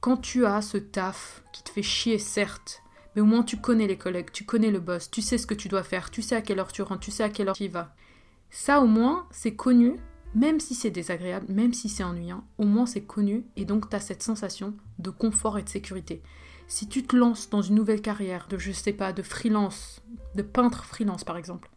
Quand 0.00 0.16
tu 0.16 0.44
as 0.44 0.62
ce 0.62 0.78
taf 0.78 1.42
qui 1.52 1.62
te 1.62 1.70
fait 1.70 1.82
chier, 1.82 2.18
certes, 2.18 2.81
mais 3.14 3.22
au 3.22 3.26
moins 3.26 3.42
tu 3.42 3.58
connais 3.58 3.86
les 3.86 3.98
collègues, 3.98 4.32
tu 4.32 4.44
connais 4.44 4.70
le 4.70 4.80
boss, 4.80 5.10
tu 5.10 5.22
sais 5.22 5.38
ce 5.38 5.46
que 5.46 5.54
tu 5.54 5.68
dois 5.68 5.82
faire, 5.82 6.10
tu 6.10 6.22
sais 6.22 6.36
à 6.36 6.42
quelle 6.42 6.58
heure 6.58 6.72
tu 6.72 6.82
rentres, 6.82 7.00
tu 7.00 7.10
sais 7.10 7.22
à 7.22 7.28
quelle 7.28 7.48
heure 7.48 7.56
tu 7.56 7.64
y 7.64 7.68
vas. 7.68 7.94
Ça 8.50 8.80
au 8.80 8.86
moins, 8.86 9.26
c'est 9.30 9.54
connu 9.54 9.96
même 10.34 10.60
si 10.60 10.74
c'est 10.74 10.90
désagréable, 10.90 11.46
même 11.52 11.74
si 11.74 11.88
c'est 11.88 12.04
ennuyant, 12.04 12.44
au 12.58 12.64
moins 12.64 12.86
c'est 12.86 13.02
connu 13.02 13.44
et 13.56 13.64
donc 13.64 13.90
tu 13.90 13.96
as 13.96 14.00
cette 14.00 14.22
sensation 14.22 14.74
de 14.98 15.10
confort 15.10 15.58
et 15.58 15.62
de 15.62 15.68
sécurité. 15.68 16.22
Si 16.68 16.88
tu 16.88 17.02
te 17.02 17.14
lances 17.16 17.50
dans 17.50 17.60
une 17.60 17.74
nouvelle 17.74 18.00
carrière 18.00 18.46
de, 18.48 18.56
je 18.56 18.72
sais 18.72 18.94
pas, 18.94 19.12
de 19.12 19.22
freelance, 19.22 20.02
de 20.34 20.42
peintre 20.42 20.84
freelance 20.84 21.24
par 21.24 21.36
exemple, 21.36 21.68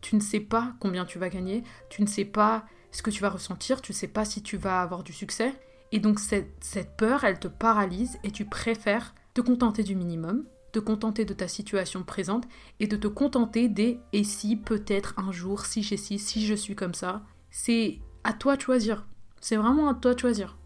tu 0.00 0.16
ne 0.16 0.20
sais 0.20 0.40
pas 0.40 0.74
combien 0.80 1.04
tu 1.04 1.18
vas 1.18 1.28
gagner, 1.28 1.62
tu 1.88 2.02
ne 2.02 2.06
sais 2.06 2.24
pas 2.24 2.64
ce 2.90 3.02
que 3.02 3.10
tu 3.10 3.22
vas 3.22 3.30
ressentir, 3.30 3.80
tu 3.80 3.92
ne 3.92 3.96
sais 3.96 4.08
pas 4.08 4.24
si 4.24 4.42
tu 4.42 4.56
vas 4.56 4.82
avoir 4.82 5.04
du 5.04 5.12
succès. 5.12 5.52
Et 5.92 6.00
donc 6.00 6.18
cette, 6.18 6.52
cette 6.60 6.96
peur, 6.96 7.22
elle 7.22 7.38
te 7.38 7.48
paralyse 7.48 8.18
et 8.24 8.30
tu 8.30 8.44
préfères 8.44 9.14
te 9.34 9.40
contenter 9.40 9.84
du 9.84 9.94
minimum, 9.94 10.44
te 10.72 10.78
contenter 10.78 11.24
de 11.24 11.34
ta 11.34 11.48
situation 11.48 12.02
présente 12.02 12.44
et 12.78 12.86
de 12.86 12.96
te 12.96 13.08
contenter 13.08 13.68
des 13.68 14.00
et 14.12 14.24
si 14.24 14.56
peut-être 14.56 15.14
un 15.16 15.32
jour, 15.32 15.66
si 15.66 15.82
j'ai 15.82 15.96
si, 15.96 16.18
si 16.18 16.46
je 16.46 16.54
suis 16.54 16.74
comme 16.74 16.94
ça, 16.94 17.22
c'est 17.50 17.98
à 18.24 18.32
toi 18.32 18.56
de 18.56 18.62
choisir. 18.62 19.06
C'est 19.40 19.56
vraiment 19.56 19.88
à 19.88 19.94
toi 19.94 20.14
de 20.14 20.18
choisir. 20.18 20.56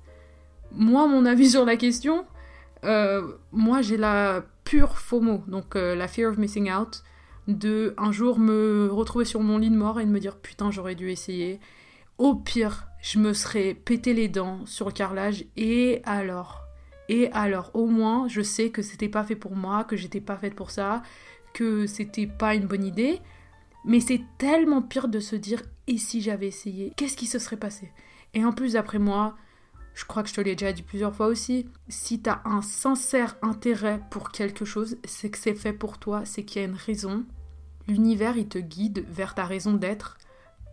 Moi, 0.72 1.06
mon 1.06 1.24
avis 1.24 1.50
sur 1.50 1.64
la 1.64 1.76
question, 1.76 2.26
euh, 2.84 3.36
moi 3.52 3.82
j'ai 3.82 3.96
la 3.96 4.44
pure 4.64 4.98
FOMO, 4.98 5.44
donc 5.46 5.76
euh, 5.76 5.94
la 5.94 6.08
fear 6.08 6.30
of 6.30 6.38
missing 6.38 6.70
out. 6.70 7.02
de 7.46 7.94
un 7.98 8.12
jour 8.12 8.38
me 8.38 8.88
retrouver 8.90 9.24
sur 9.24 9.40
mon 9.40 9.58
lit 9.58 9.70
de 9.70 9.76
mort 9.76 10.00
et 10.00 10.06
de 10.06 10.10
me 10.10 10.20
dire 10.20 10.36
putain 10.36 10.70
j'aurais 10.70 10.94
dû 10.94 11.10
essayer. 11.10 11.60
Au 12.16 12.34
pire, 12.36 12.86
je 13.02 13.18
me 13.18 13.32
serais 13.32 13.74
pété 13.74 14.14
les 14.14 14.28
dents 14.28 14.64
sur 14.66 14.86
le 14.86 14.92
carrelage 14.92 15.44
et 15.56 16.00
alors? 16.04 16.63
Et 17.08 17.30
alors 17.32 17.70
au 17.74 17.86
moins 17.86 18.28
je 18.28 18.40
sais 18.40 18.70
que 18.70 18.82
c'était 18.82 19.08
pas 19.08 19.24
fait 19.24 19.36
pour 19.36 19.56
moi, 19.56 19.84
que 19.84 19.96
j'étais 19.96 20.20
pas 20.20 20.36
faite 20.36 20.54
pour 20.54 20.70
ça, 20.70 21.02
que 21.52 21.86
c'était 21.86 22.26
pas 22.26 22.54
une 22.54 22.66
bonne 22.66 22.84
idée. 22.84 23.20
Mais 23.86 24.00
c'est 24.00 24.22
tellement 24.38 24.80
pire 24.80 25.08
de 25.08 25.20
se 25.20 25.36
dire 25.36 25.62
et 25.86 25.98
si 25.98 26.22
j'avais 26.22 26.48
essayé, 26.48 26.92
qu'est-ce 26.96 27.16
qui 27.16 27.26
se 27.26 27.38
serait 27.38 27.58
passé? 27.58 27.92
Et 28.32 28.44
en 28.44 28.52
plus 28.52 28.72
d'après 28.72 28.98
moi, 28.98 29.36
je 29.94 30.04
crois 30.04 30.22
que 30.22 30.28
je 30.28 30.34
te 30.34 30.40
l'ai 30.40 30.56
déjà 30.56 30.72
dit 30.72 30.82
plusieurs 30.82 31.14
fois 31.14 31.26
aussi, 31.26 31.66
si 31.88 32.20
tu 32.20 32.28
as 32.28 32.42
un 32.44 32.62
sincère 32.62 33.36
intérêt 33.42 34.00
pour 34.10 34.30
quelque 34.30 34.64
chose, 34.64 34.96
c'est 35.04 35.30
que 35.30 35.38
c'est 35.38 35.54
fait 35.54 35.72
pour 35.72 35.98
toi, 35.98 36.24
c'est 36.24 36.44
qu'il 36.44 36.62
y 36.62 36.64
a 36.64 36.68
une 36.68 36.74
raison. 36.74 37.24
L'univers, 37.86 38.36
il 38.36 38.48
te 38.48 38.58
guide 38.58 39.04
vers 39.08 39.34
ta 39.34 39.44
raison 39.44 39.74
d'être 39.74 40.18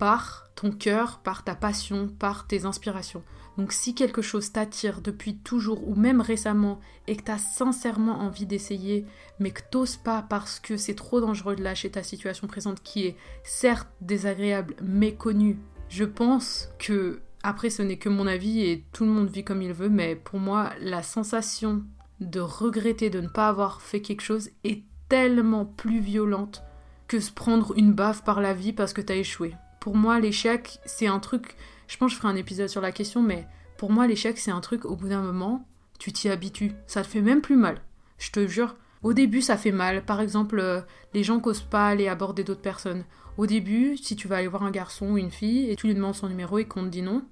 par 0.01 0.49
ton 0.55 0.71
cœur, 0.71 1.19
par 1.19 1.43
ta 1.43 1.53
passion, 1.53 2.07
par 2.07 2.47
tes 2.47 2.65
inspirations. 2.65 3.21
Donc 3.59 3.71
si 3.71 3.93
quelque 3.93 4.23
chose 4.23 4.51
t'attire 4.51 4.99
depuis 4.99 5.37
toujours 5.37 5.87
ou 5.87 5.93
même 5.93 6.21
récemment 6.21 6.79
et 7.05 7.15
que 7.15 7.21
tu 7.21 7.37
sincèrement 7.37 8.19
envie 8.21 8.47
d'essayer, 8.47 9.05
mais 9.37 9.51
que 9.51 9.61
t'oses 9.69 9.97
pas 9.97 10.23
parce 10.27 10.59
que 10.59 10.75
c'est 10.75 10.95
trop 10.95 11.21
dangereux 11.21 11.55
de 11.55 11.61
lâcher 11.61 11.91
ta 11.91 12.01
situation 12.01 12.47
présente 12.47 12.81
qui 12.81 13.05
est 13.05 13.15
certes 13.43 13.89
désagréable 14.01 14.73
mais 14.81 15.13
connue, 15.13 15.59
je 15.87 16.05
pense 16.05 16.69
que 16.79 17.21
après, 17.43 17.69
ce 17.69 17.83
n'est 17.83 17.97
que 17.97 18.09
mon 18.09 18.25
avis 18.25 18.61
et 18.61 18.83
tout 18.93 19.05
le 19.05 19.11
monde 19.11 19.29
vit 19.29 19.43
comme 19.43 19.61
il 19.61 19.73
veut, 19.73 19.89
mais 19.89 20.15
pour 20.15 20.39
moi, 20.39 20.71
la 20.79 21.03
sensation 21.03 21.83
de 22.21 22.39
regretter 22.39 23.11
de 23.11 23.21
ne 23.21 23.27
pas 23.27 23.49
avoir 23.49 23.83
fait 23.83 24.01
quelque 24.01 24.23
chose 24.23 24.49
est 24.63 24.81
tellement 25.09 25.65
plus 25.65 25.99
violente 25.99 26.63
que 27.07 27.19
se 27.19 27.31
prendre 27.31 27.77
une 27.77 27.93
baffe 27.93 28.23
par 28.23 28.41
la 28.41 28.55
vie 28.55 28.73
parce 28.73 28.93
que 28.93 29.01
t'as 29.01 29.15
échoué. 29.15 29.53
Pour 29.81 29.97
moi, 29.97 30.19
l'échec, 30.19 30.79
c'est 30.85 31.07
un 31.07 31.19
truc. 31.19 31.57
Je 31.87 31.97
pense 31.97 32.11
que 32.11 32.15
je 32.15 32.21
ferai 32.21 32.31
un 32.31 32.37
épisode 32.37 32.69
sur 32.69 32.81
la 32.81 32.91
question, 32.91 33.23
mais 33.23 33.47
pour 33.79 33.91
moi, 33.91 34.05
l'échec, 34.05 34.37
c'est 34.37 34.51
un 34.51 34.61
truc, 34.61 34.85
au 34.85 34.95
bout 34.95 35.09
d'un 35.09 35.23
moment, 35.23 35.67
tu 35.97 36.13
t'y 36.13 36.29
habitues. 36.29 36.73
Ça 36.85 37.01
te 37.01 37.07
fait 37.07 37.19
même 37.19 37.41
plus 37.41 37.55
mal. 37.55 37.81
Je 38.19 38.29
te 38.29 38.47
jure. 38.47 38.75
Au 39.01 39.13
début, 39.13 39.41
ça 39.41 39.57
fait 39.57 39.71
mal. 39.71 40.05
Par 40.05 40.21
exemple, 40.21 40.59
euh, 40.59 40.81
les 41.15 41.23
gens 41.23 41.41
n'osent 41.43 41.61
pas 41.63 41.87
aller 41.87 42.07
aborder 42.07 42.43
d'autres 42.43 42.61
personnes. 42.61 43.03
Au 43.37 43.47
début, 43.47 43.97
si 43.97 44.15
tu 44.15 44.27
vas 44.27 44.37
aller 44.37 44.47
voir 44.47 44.61
un 44.61 44.69
garçon 44.69 45.13
ou 45.13 45.17
une 45.17 45.31
fille 45.31 45.71
et 45.71 45.75
tu 45.75 45.87
lui 45.87 45.95
demandes 45.95 46.13
son 46.13 46.29
numéro 46.29 46.59
et 46.59 46.65
qu'on 46.65 46.83
te 46.83 46.89
dit 46.89 47.01
non, 47.01 47.23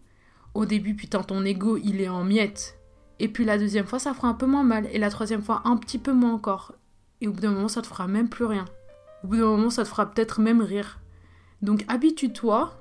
au 0.55 0.65
début, 0.65 0.95
putain, 0.95 1.21
ton 1.21 1.45
ego, 1.45 1.77
il 1.77 2.01
est 2.01 2.09
en 2.09 2.23
miettes. 2.23 2.79
Et 3.19 3.27
puis 3.27 3.45
la 3.45 3.59
deuxième 3.59 3.85
fois, 3.85 3.99
ça 3.99 4.15
fera 4.15 4.27
un 4.27 4.33
peu 4.33 4.47
moins 4.47 4.63
mal. 4.63 4.87
Et 4.91 4.97
la 4.97 5.11
troisième 5.11 5.43
fois, 5.43 5.61
un 5.65 5.77
petit 5.77 5.99
peu 5.99 6.13
moins 6.13 6.33
encore. 6.33 6.73
Et 7.21 7.27
au 7.27 7.31
bout 7.31 7.41
d'un 7.41 7.51
moment, 7.51 7.67
ça 7.67 7.83
te 7.83 7.87
fera 7.87 8.07
même 8.07 8.27
plus 8.27 8.45
rien. 8.45 8.65
Au 9.23 9.27
bout 9.27 9.37
d'un 9.37 9.45
moment, 9.45 9.69
ça 9.69 9.83
te 9.83 9.89
fera 9.89 10.09
peut-être 10.09 10.41
même 10.41 10.61
rire. 10.61 10.99
Donc 11.61 11.83
habitue-toi 11.87 12.73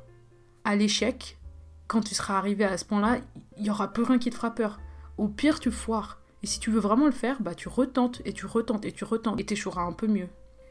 à 0.64 0.76
l'échec. 0.76 1.38
Quand 1.86 2.02
tu 2.02 2.14
seras 2.14 2.36
arrivé 2.36 2.64
à 2.64 2.76
ce 2.76 2.84
point-là, 2.84 3.18
il 3.56 3.64
y 3.64 3.70
aura 3.70 3.92
plus 3.92 4.02
rien 4.02 4.18
qui 4.18 4.30
te 4.30 4.34
fera 4.34 4.54
peur. 4.54 4.78
Au 5.16 5.28
pire, 5.28 5.58
tu 5.58 5.70
foires. 5.70 6.20
Et 6.42 6.46
si 6.46 6.60
tu 6.60 6.70
veux 6.70 6.80
vraiment 6.80 7.06
le 7.06 7.12
faire, 7.12 7.40
bah 7.40 7.54
tu 7.54 7.68
retentes 7.68 8.22
et 8.24 8.32
tu 8.32 8.46
retentes 8.46 8.84
et 8.84 8.92
tu 8.92 9.04
retentes 9.04 9.40
et 9.40 9.44
t'échoueras 9.44 9.82
un 9.82 9.92
peu 9.92 10.06
mieux. 10.06 10.28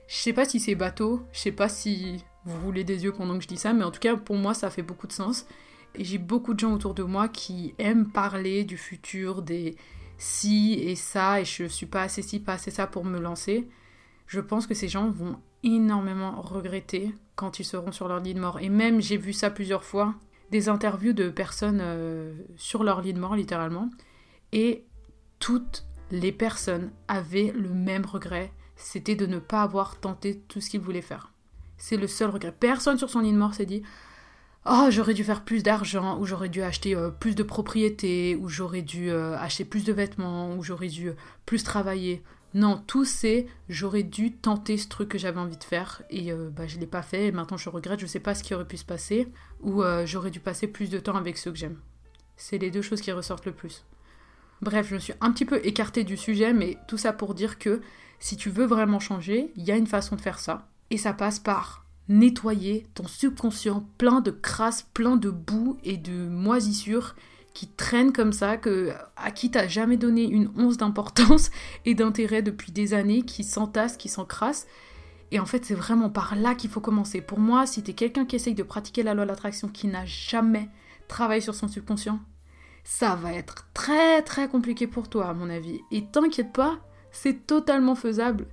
Je 0.08 0.16
sais 0.16 0.34
pas 0.34 0.46
si 0.46 0.60
c'est 0.60 0.76
bateau, 0.76 1.26
je 1.34 1.40
sais 1.40 1.52
pas 1.52 1.68
si 1.68 2.24
vous 2.46 2.62
roulez 2.62 2.86
des 2.86 3.04
yeux 3.04 3.12
pendant 3.12 3.36
que 3.38 3.44
je 3.44 3.50
dis 3.50 3.58
ça, 3.58 3.74
mais 3.74 3.84
en 3.84 3.92
tout 3.92 4.00
cas 4.00 4.16
pour 4.16 4.38
moi 4.38 4.54
ça 4.54 4.70
fait 4.70 4.82
beaucoup 4.82 5.08
de 5.08 5.12
sens. 5.12 5.46
Et 5.96 6.06
j'ai 6.06 6.18
beaucoup 6.18 6.54
de 6.54 6.60
gens 6.60 6.74
autour 6.74 6.94
de 6.94 7.04
moi 7.04 7.28
qui 7.28 7.74
aiment 7.78 8.10
parler 8.10 8.64
du 8.64 8.78
futur, 8.78 9.42
des 9.42 9.76
si 10.18 10.76
et 10.76 10.96
ça, 10.96 11.42
et 11.42 11.46
je 11.46 11.66
suis 11.66 11.86
pas 11.86 12.04
assez 12.04 12.22
ci, 12.22 12.40
pas 12.40 12.54
assez 12.54 12.72
ça 12.72 12.88
pour 12.88 13.04
me 13.04 13.20
lancer. 13.20 13.68
Je 14.28 14.40
pense 14.40 14.68
que 14.68 14.74
ces 14.74 14.88
gens 14.88 15.10
vont 15.10 15.40
énormément 15.64 16.42
regretter 16.42 17.14
quand 17.36 17.60
ils 17.60 17.66
seront 17.66 17.92
sur 17.92 18.08
leur 18.08 18.20
lit 18.20 18.34
de 18.34 18.40
mort. 18.40 18.60
Et 18.60 18.70
même, 18.70 19.02
j'ai 19.02 19.18
vu 19.18 19.34
ça 19.34 19.50
plusieurs 19.50 19.84
fois, 19.84 20.16
des 20.52 20.70
interviews 20.70 21.14
de 21.14 21.30
personnes 21.30 21.80
euh, 21.82 22.34
sur 22.56 22.84
leur 22.84 23.02
lit 23.02 23.14
de 23.14 23.20
mort, 23.20 23.36
littéralement. 23.36 23.90
Et 24.52 24.86
toutes 25.40 25.86
les 26.12 26.32
personnes 26.32 26.92
avaient 27.08 27.54
le 27.56 27.70
même 27.70 28.06
regret, 28.06 28.52
c'était 28.76 29.16
de 29.16 29.26
ne 29.26 29.40
pas 29.40 29.62
avoir 29.62 30.00
tenté 30.00 30.40
tout 30.48 30.62
ce 30.62 30.70
qu'ils 30.70 30.80
voulaient 30.80 31.02
faire. 31.02 31.32
C'est 31.78 31.98
le 31.98 32.08
seul 32.08 32.30
regret. 32.30 32.54
Personne 32.58 32.98
sur 32.98 33.10
son 33.10 33.20
lit 33.20 33.32
de 33.32 33.38
mort 33.38 33.54
s'est 33.54 33.66
dit 33.66 33.84
oh 34.68 34.88
j'aurais 34.90 35.14
dû 35.14 35.24
faire 35.24 35.44
plus 35.44 35.64
d'argent, 35.64 36.20
ou 36.20 36.26
j'aurais 36.26 36.50
dû 36.50 36.62
acheter 36.62 36.96
euh, 36.96 37.10
plus 37.10 37.36
de 37.36 37.44
propriétés, 37.44 38.36
ou 38.36 38.50
j'aurais 38.50 38.82
dû 38.82 39.10
euh, 39.10 39.38
acheter 39.38 39.66
plus 39.66 39.84
de 39.84 39.94
vêtements, 39.94 40.56
ou 40.56 40.64
j'aurais 40.64 40.88
dû 40.88 41.12
plus 41.46 41.64
travailler. 41.64 42.24
Non, 42.58 42.84
tout 42.88 43.06
c'est 43.06 43.46
j'aurais 43.70 44.02
dû 44.02 44.32
tenter 44.32 44.80
ce 44.80 44.88
truc 44.88 45.10
que 45.10 45.20
j'avais 45.20 45.40
envie 45.40 45.58
de 45.58 45.64
faire 45.64 46.02
et 46.10 46.34
bah, 46.34 46.66
je 46.66 46.80
l'ai 46.80 46.88
pas 46.88 47.04
fait 47.04 47.28
et 47.28 47.32
maintenant 47.32 47.56
je 47.56 47.70
regrette, 47.70 48.00
je 48.00 48.08
sais 48.08 48.20
pas 48.20 48.34
ce 48.34 48.42
qui 48.42 48.56
aurait 48.56 48.66
pu 48.66 48.78
se 48.78 48.84
passer 48.84 49.28
ou 49.62 49.84
j'aurais 50.06 50.32
dû 50.32 50.40
passer 50.40 50.68
plus 50.68 50.90
de 50.90 50.98
temps 50.98 51.16
avec 51.16 51.38
ceux 51.38 51.52
que 51.52 51.58
j'aime. 51.58 51.78
C'est 52.36 52.58
les 52.58 52.72
deux 52.72 52.82
choses 52.82 53.02
qui 53.02 53.12
ressortent 53.12 53.46
le 53.46 53.52
plus. 53.52 53.86
Bref, 54.64 54.88
je 54.90 54.96
me 54.96 55.00
suis 55.00 55.14
un 55.22 55.32
petit 55.32 55.46
peu 55.46 55.64
écartée 55.64 56.04
du 56.04 56.18
sujet, 56.18 56.52
mais 56.52 56.80
tout 56.88 56.98
ça 56.98 57.14
pour 57.14 57.36
dire 57.36 57.60
que 57.60 57.80
si 58.18 58.38
tu 58.38 58.50
veux 58.50 58.66
vraiment 58.66 59.00
changer, 59.00 59.52
il 59.56 59.64
y 59.64 59.72
a 59.72 59.78
une 59.78 59.86
façon 59.86 60.16
de 60.16 60.22
faire 60.22 60.40
ça 60.40 60.68
et 60.90 60.98
ça 60.98 61.14
passe 61.14 61.38
par 61.38 61.86
nettoyer 62.10 62.88
ton 62.96 63.06
subconscient 63.06 63.88
plein 64.00 64.20
de 64.20 64.32
crasse, 64.32 64.82
plein 64.96 65.16
de 65.16 65.30
boue 65.30 65.78
et 65.84 65.98
de 65.98 66.28
moisissures 66.28 67.16
qui 67.58 67.66
traînent 67.66 68.14
comme 68.14 68.34
ça, 68.34 68.56
que, 68.56 68.92
à 69.16 69.32
qui 69.32 69.50
t'as 69.50 69.68
jamais 69.68 69.98
donné 69.98 70.30
une 70.30 70.52
once 70.60 70.78
d'importance 70.78 71.50
et 71.86 71.96
d'intérêt 71.96 72.44
depuis 72.44 72.72
des 72.72 72.94
années, 72.94 73.24
qui 73.24 73.44
s'entassent, 73.44 73.98
qui 73.98 74.10
s'encrassent. 74.10 74.68
Et 75.32 75.40
en 75.40 75.48
fait, 75.48 75.66
c'est 75.66 75.74
vraiment 75.74 76.12
par 76.12 76.36
là 76.36 76.54
qu'il 76.54 76.70
faut 76.70 76.82
commencer. 76.82 77.20
Pour 77.20 77.40
moi, 77.40 77.66
si 77.66 77.82
t'es 77.82 77.94
quelqu'un 77.94 78.26
qui 78.26 78.36
essaye 78.36 78.54
de 78.54 78.62
pratiquer 78.62 79.02
la 79.02 79.16
loi 79.16 79.24
de 79.24 79.32
l'attraction, 79.32 79.70
qui 79.70 79.88
n'a 79.88 80.06
jamais 80.06 80.70
travaillé 81.08 81.42
sur 81.42 81.56
son 81.56 81.68
subconscient, 81.68 82.20
ça 82.84 83.16
va 83.16 83.34
être 83.34 83.68
très 83.74 84.22
très 84.22 84.48
compliqué 84.48 84.86
pour 84.86 85.10
toi, 85.10 85.28
à 85.28 85.34
mon 85.34 85.50
avis. 85.50 85.80
Et 85.90 86.06
t'inquiète 86.06 86.54
pas, 86.54 86.78
c'est 87.12 87.48
totalement 87.48 87.96
faisable. 87.96 88.46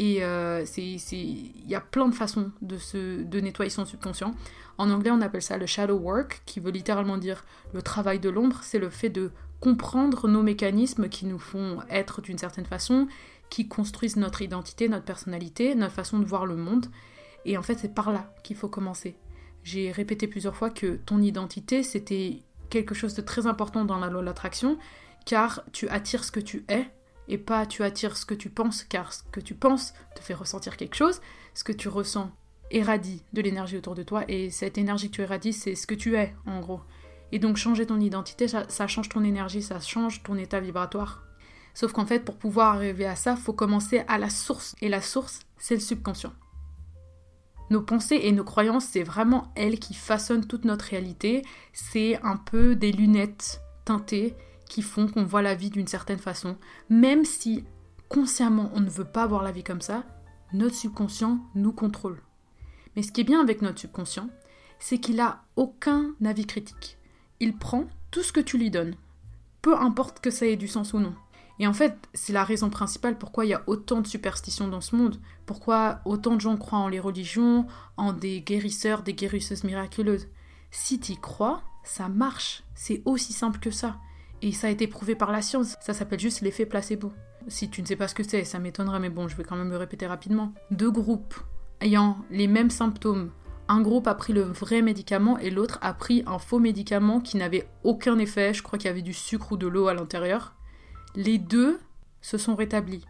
Et 0.00 0.24
euh, 0.24 0.64
il 0.78 1.68
y 1.68 1.74
a 1.74 1.80
plein 1.82 2.08
de 2.08 2.14
façons 2.14 2.52
de, 2.62 3.22
de 3.22 3.40
nettoyer 3.40 3.68
son 3.68 3.84
subconscient. 3.84 4.34
En 4.78 4.88
anglais, 4.88 5.10
on 5.10 5.20
appelle 5.20 5.42
ça 5.42 5.58
le 5.58 5.66
shadow 5.66 5.98
work, 5.98 6.40
qui 6.46 6.58
veut 6.58 6.70
littéralement 6.70 7.18
dire 7.18 7.44
le 7.74 7.82
travail 7.82 8.18
de 8.18 8.30
l'ombre. 8.30 8.60
C'est 8.62 8.78
le 8.78 8.88
fait 8.88 9.10
de 9.10 9.30
comprendre 9.60 10.26
nos 10.26 10.42
mécanismes 10.42 11.10
qui 11.10 11.26
nous 11.26 11.38
font 11.38 11.80
être 11.90 12.22
d'une 12.22 12.38
certaine 12.38 12.64
façon, 12.64 13.08
qui 13.50 13.68
construisent 13.68 14.16
notre 14.16 14.40
identité, 14.40 14.88
notre 14.88 15.04
personnalité, 15.04 15.74
notre 15.74 15.92
façon 15.92 16.18
de 16.18 16.24
voir 16.24 16.46
le 16.46 16.56
monde. 16.56 16.86
Et 17.44 17.58
en 17.58 17.62
fait, 17.62 17.78
c'est 17.78 17.94
par 17.94 18.10
là 18.10 18.32
qu'il 18.42 18.56
faut 18.56 18.70
commencer. 18.70 19.18
J'ai 19.64 19.92
répété 19.92 20.28
plusieurs 20.28 20.56
fois 20.56 20.70
que 20.70 20.96
ton 21.04 21.20
identité, 21.20 21.82
c'était 21.82 22.40
quelque 22.70 22.94
chose 22.94 23.12
de 23.12 23.20
très 23.20 23.46
important 23.46 23.84
dans 23.84 23.98
la 23.98 24.08
loi 24.08 24.22
de 24.22 24.26
l'attraction, 24.26 24.78
car 25.26 25.62
tu 25.72 25.90
attires 25.90 26.24
ce 26.24 26.32
que 26.32 26.40
tu 26.40 26.64
es, 26.70 26.88
et 27.30 27.38
pas 27.38 27.64
tu 27.64 27.82
attires 27.84 28.16
ce 28.16 28.26
que 28.26 28.34
tu 28.34 28.50
penses, 28.50 28.84
car 28.84 29.12
ce 29.12 29.22
que 29.30 29.40
tu 29.40 29.54
penses 29.54 29.94
te 30.16 30.20
fait 30.20 30.34
ressentir 30.34 30.76
quelque 30.76 30.96
chose, 30.96 31.20
ce 31.54 31.64
que 31.64 31.72
tu 31.72 31.88
ressens 31.88 32.30
éradies 32.72 33.22
de 33.32 33.40
l'énergie 33.40 33.76
autour 33.76 33.94
de 33.94 34.02
toi, 34.02 34.24
et 34.28 34.50
cette 34.50 34.78
énergie 34.78 35.10
que 35.10 35.16
tu 35.16 35.22
éradies, 35.22 35.52
c'est 35.52 35.76
ce 35.76 35.86
que 35.86 35.94
tu 35.94 36.16
es, 36.16 36.34
en 36.44 36.60
gros. 36.60 36.80
Et 37.32 37.38
donc 37.38 37.56
changer 37.56 37.86
ton 37.86 38.00
identité, 38.00 38.48
ça, 38.48 38.86
change 38.88 39.08
ton 39.08 39.22
énergie, 39.22 39.62
ça 39.62 39.78
change 39.78 40.22
ton 40.24 40.36
état 40.36 40.58
vibratoire. 40.58 41.22
Sauf 41.72 41.92
qu'en 41.92 42.04
fait, 42.04 42.24
pour 42.24 42.36
pouvoir 42.36 42.74
arriver 42.74 43.06
à 43.06 43.14
ça, 43.14 43.36
faut 43.36 43.52
commencer 43.52 44.02
à 44.08 44.18
la 44.18 44.28
source. 44.28 44.74
Et 44.80 44.88
la 44.88 45.00
source, 45.00 45.40
c'est 45.56 45.74
le 45.74 45.80
subconscient. 45.80 46.32
Nos 47.70 47.82
pensées 47.82 48.18
et 48.24 48.32
nos 48.32 48.42
croyances, 48.42 48.86
c'est 48.86 49.04
vraiment 49.04 49.52
elles 49.54 49.78
qui 49.78 49.94
façonnent 49.94 50.48
toute 50.48 50.64
notre 50.64 50.86
réalité. 50.86 51.42
C'est 51.72 52.20
un 52.24 52.36
peu 52.36 52.74
des 52.74 52.90
lunettes 52.90 53.60
teintées 53.84 54.34
qui 54.70 54.82
font 54.82 55.08
qu'on 55.08 55.24
voit 55.24 55.42
la 55.42 55.56
vie 55.56 55.68
d'une 55.68 55.88
certaine 55.88 56.20
façon. 56.20 56.56
Même 56.88 57.24
si 57.24 57.64
consciemment 58.08 58.70
on 58.74 58.80
ne 58.80 58.88
veut 58.88 59.04
pas 59.04 59.26
voir 59.26 59.42
la 59.42 59.52
vie 59.52 59.64
comme 59.64 59.80
ça, 59.80 60.04
notre 60.52 60.76
subconscient 60.76 61.40
nous 61.54 61.72
contrôle. 61.72 62.22
Mais 62.94 63.02
ce 63.02 63.12
qui 63.12 63.20
est 63.20 63.24
bien 63.24 63.40
avec 63.40 63.62
notre 63.62 63.80
subconscient, 63.80 64.30
c'est 64.78 64.98
qu'il 64.98 65.20
a 65.20 65.42
aucun 65.56 66.14
avis 66.24 66.46
critique. 66.46 66.98
Il 67.40 67.58
prend 67.58 67.86
tout 68.10 68.22
ce 68.22 68.32
que 68.32 68.40
tu 68.40 68.58
lui 68.58 68.70
donnes, 68.70 68.94
peu 69.60 69.76
importe 69.76 70.20
que 70.20 70.30
ça 70.30 70.46
ait 70.46 70.56
du 70.56 70.68
sens 70.68 70.94
ou 70.94 71.00
non. 71.00 71.14
Et 71.58 71.66
en 71.66 71.74
fait, 71.74 71.96
c'est 72.14 72.32
la 72.32 72.44
raison 72.44 72.70
principale 72.70 73.18
pourquoi 73.18 73.44
il 73.44 73.48
y 73.48 73.54
a 73.54 73.64
autant 73.66 74.00
de 74.00 74.06
superstitions 74.06 74.68
dans 74.68 74.80
ce 74.80 74.96
monde, 74.96 75.20
pourquoi 75.46 76.00
autant 76.04 76.36
de 76.36 76.40
gens 76.40 76.56
croient 76.56 76.78
en 76.78 76.88
les 76.88 77.00
religions, 77.00 77.66
en 77.96 78.12
des 78.12 78.40
guérisseurs, 78.40 79.02
des 79.02 79.14
guérisseuses 79.14 79.64
miraculeuses. 79.64 80.28
Si 80.70 81.00
tu 81.00 81.12
y 81.12 81.16
crois, 81.16 81.62
ça 81.82 82.08
marche. 82.08 82.62
C'est 82.74 83.02
aussi 83.04 83.32
simple 83.32 83.58
que 83.58 83.70
ça. 83.70 83.98
Et 84.42 84.52
ça 84.52 84.68
a 84.68 84.70
été 84.70 84.86
prouvé 84.86 85.14
par 85.14 85.32
la 85.32 85.42
science. 85.42 85.76
Ça 85.80 85.92
s'appelle 85.92 86.20
juste 86.20 86.40
l'effet 86.40 86.66
placebo. 86.66 87.12
Si 87.48 87.68
tu 87.70 87.82
ne 87.82 87.86
sais 87.86 87.96
pas 87.96 88.08
ce 88.08 88.14
que 88.14 88.22
c'est, 88.22 88.44
ça 88.44 88.58
m'étonnerait, 88.58 89.00
mais 89.00 89.10
bon, 89.10 89.28
je 89.28 89.36
vais 89.36 89.44
quand 89.44 89.56
même 89.56 89.68
me 89.68 89.76
répéter 89.76 90.06
rapidement. 90.06 90.52
Deux 90.70 90.90
groupes 90.90 91.34
ayant 91.80 92.18
les 92.30 92.46
mêmes 92.46 92.70
symptômes. 92.70 93.30
Un 93.68 93.80
groupe 93.82 94.08
a 94.08 94.14
pris 94.14 94.32
le 94.32 94.42
vrai 94.42 94.82
médicament 94.82 95.38
et 95.38 95.50
l'autre 95.50 95.78
a 95.80 95.94
pris 95.94 96.22
un 96.26 96.38
faux 96.38 96.58
médicament 96.58 97.20
qui 97.20 97.36
n'avait 97.36 97.68
aucun 97.84 98.18
effet. 98.18 98.52
Je 98.52 98.62
crois 98.62 98.78
qu'il 98.78 98.88
y 98.88 98.90
avait 98.90 99.02
du 99.02 99.14
sucre 99.14 99.52
ou 99.52 99.56
de 99.56 99.66
l'eau 99.66 99.86
à 99.86 99.94
l'intérieur. 99.94 100.54
Les 101.14 101.38
deux 101.38 101.78
se 102.20 102.36
sont 102.38 102.54
rétablis. 102.54 103.04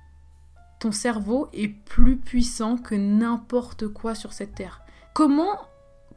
ton 0.78 0.92
cerveau 0.92 1.49
est 1.52 1.68
plus 1.68 2.16
puissant 2.16 2.78
que 2.78 2.94
n'importe 2.94 3.88
quoi 3.88 4.14
sur 4.14 4.32
cette 4.32 4.54
terre. 4.54 4.80
Comment 5.12 5.58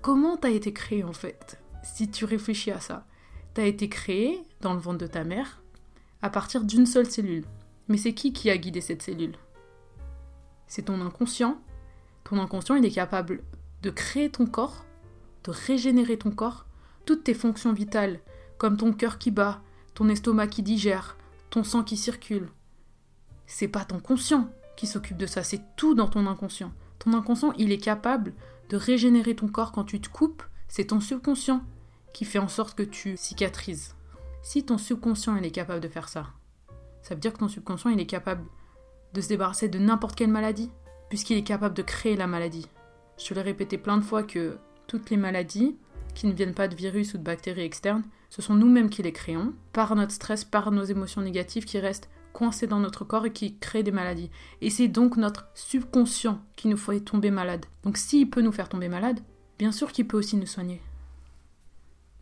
comment 0.02 0.38
t'as 0.38 0.52
été 0.52 0.72
créé 0.72 1.04
en 1.04 1.14
fait 1.14 1.60
Si 1.84 2.10
tu 2.10 2.24
réfléchis 2.26 2.72
à 2.72 2.80
ça, 2.80 3.06
t'as 3.54 3.66
été 3.66 3.90
créé 3.90 4.42
dans 4.62 4.74
le 4.74 4.80
ventre 4.80 5.00
de 5.00 5.08
ta 5.08 5.24
mère 5.24 5.62
à 6.22 6.30
partir 6.30 6.64
d'une 6.64 6.86
seule 6.86 7.10
cellule. 7.10 7.46
Mais 7.88 7.98
c'est 7.98 8.14
qui 8.14 8.34
qui 8.34 8.50
a 8.50 8.58
guidé 8.58 8.82
cette 8.82 9.02
cellule? 9.02 9.36
C'est 10.68 10.84
ton 10.84 11.02
inconscient. 11.02 11.62
Ton 12.24 12.40
inconscient, 12.40 12.76
il 12.76 12.86
est 12.86 12.92
capable 12.92 13.44
de 13.82 13.90
créer 13.90 14.30
ton 14.30 14.46
corps, 14.46 14.86
de 15.44 15.52
régénérer 15.52 16.18
ton 16.18 16.32
corps, 16.32 16.66
toutes 17.06 17.26
tes 17.26 17.34
fonctions 17.34 17.74
vitales, 17.74 18.20
comme 18.58 18.78
ton 18.78 18.94
cœur 18.94 19.18
qui 19.18 19.30
bat, 19.30 19.62
ton 19.94 20.08
estomac 20.08 20.48
qui 20.48 20.64
digère, 20.64 21.18
ton 21.50 21.64
sang 21.64 21.84
qui 21.84 21.98
circule. 21.98 22.50
C'est 23.46 23.68
pas 23.68 23.84
ton 23.84 24.00
conscient 24.00 24.50
qui 24.78 24.88
s'occupe 24.88 25.18
de 25.18 25.26
ça, 25.28 25.44
c'est 25.44 25.62
tout 25.76 25.94
dans 25.94 26.08
ton 26.08 26.26
inconscient. 26.26 26.72
Ton 26.98 27.14
inconscient, 27.14 27.52
il 27.58 27.72
est 27.72 27.78
capable 27.78 28.34
de 28.70 28.78
régénérer 28.78 29.36
ton 29.36 29.50
corps 29.50 29.74
quand 29.74 29.84
tu 29.84 30.00
te 30.00 30.10
coupes, 30.10 30.42
c'est 30.70 30.86
ton 30.86 31.02
subconscient 31.02 31.64
qui 32.14 32.26
fait 32.26 32.40
en 32.40 32.48
sorte 32.48 32.76
que 32.76 32.84
tu 32.84 33.18
cicatrises. 33.18 33.96
Si 34.42 34.64
ton 34.64 34.78
subconscient 34.78 35.36
il 35.36 35.46
est 35.46 35.52
capable 35.52 35.82
de 35.82 35.88
faire 35.88 36.10
ça, 36.10 36.28
ça 37.02 37.16
veut 37.16 37.22
dire 37.22 37.34
que 37.34 37.40
ton 37.40 37.50
subconscient 37.50 37.92
est 37.92 38.06
capable 38.06 38.46
de 39.14 39.22
se 39.22 39.28
débarrasser 39.28 39.68
de 39.68 39.80
n'importe 39.80 40.16
quelle 40.16 40.32
maladie, 40.32 40.72
puisqu'il 41.10 41.38
est 41.38 41.44
capable 41.44 41.76
de 41.76 41.82
créer 41.82 42.16
la 42.16 42.28
maladie. 42.28 42.68
Je 43.18 43.26
te 43.26 43.34
l'ai 43.34 43.42
répété 43.42 43.78
plein 43.78 43.98
de 43.98 44.04
fois 44.04 44.24
que 44.24 44.58
toutes 44.88 45.10
les 45.10 45.18
maladies 45.18 45.76
qui 46.16 46.28
ne 46.28 46.34
viennent 46.34 46.54
pas 46.54 46.68
de 46.68 46.76
virus 46.76 47.14
ou 47.14 47.18
de 47.18 47.24
bactéries 47.24 47.62
externes, 47.62 48.04
ce 48.30 48.42
sont 48.42 48.56
nous-mêmes 48.56 48.90
qui 48.90 49.04
les 49.04 49.12
créons, 49.12 49.54
par 49.74 49.96
notre 49.96 50.12
stress, 50.12 50.44
par 50.44 50.72
nos 50.72 50.84
émotions 50.84 51.22
négatives 51.22 51.66
qui 51.66 51.80
restent 51.80 52.10
coincées 52.34 52.68
dans 52.68 52.80
notre 52.80 53.06
corps 53.06 53.28
et 53.28 53.32
qui 53.32 53.58
créent 53.58 53.84
des 53.84 53.92
maladies. 53.92 54.32
Et 54.62 54.70
c'est 54.70 54.88
donc 54.88 55.18
notre 55.18 55.48
subconscient 55.54 56.42
qui 56.56 56.68
nous 56.68 56.78
fait 56.78 57.00
tomber 57.00 57.32
malade. 57.32 57.66
Donc 57.84 57.98
s'il 57.98 58.30
peut 58.30 58.42
nous 58.42 58.52
faire 58.52 58.70
tomber 58.70 58.90
malade, 58.90 59.20
bien 59.60 59.72
sûr 59.72 59.92
qu'il 59.92 60.08
peut 60.08 60.18
aussi 60.18 60.36
nous 60.36 60.48
soigner. 60.48 60.82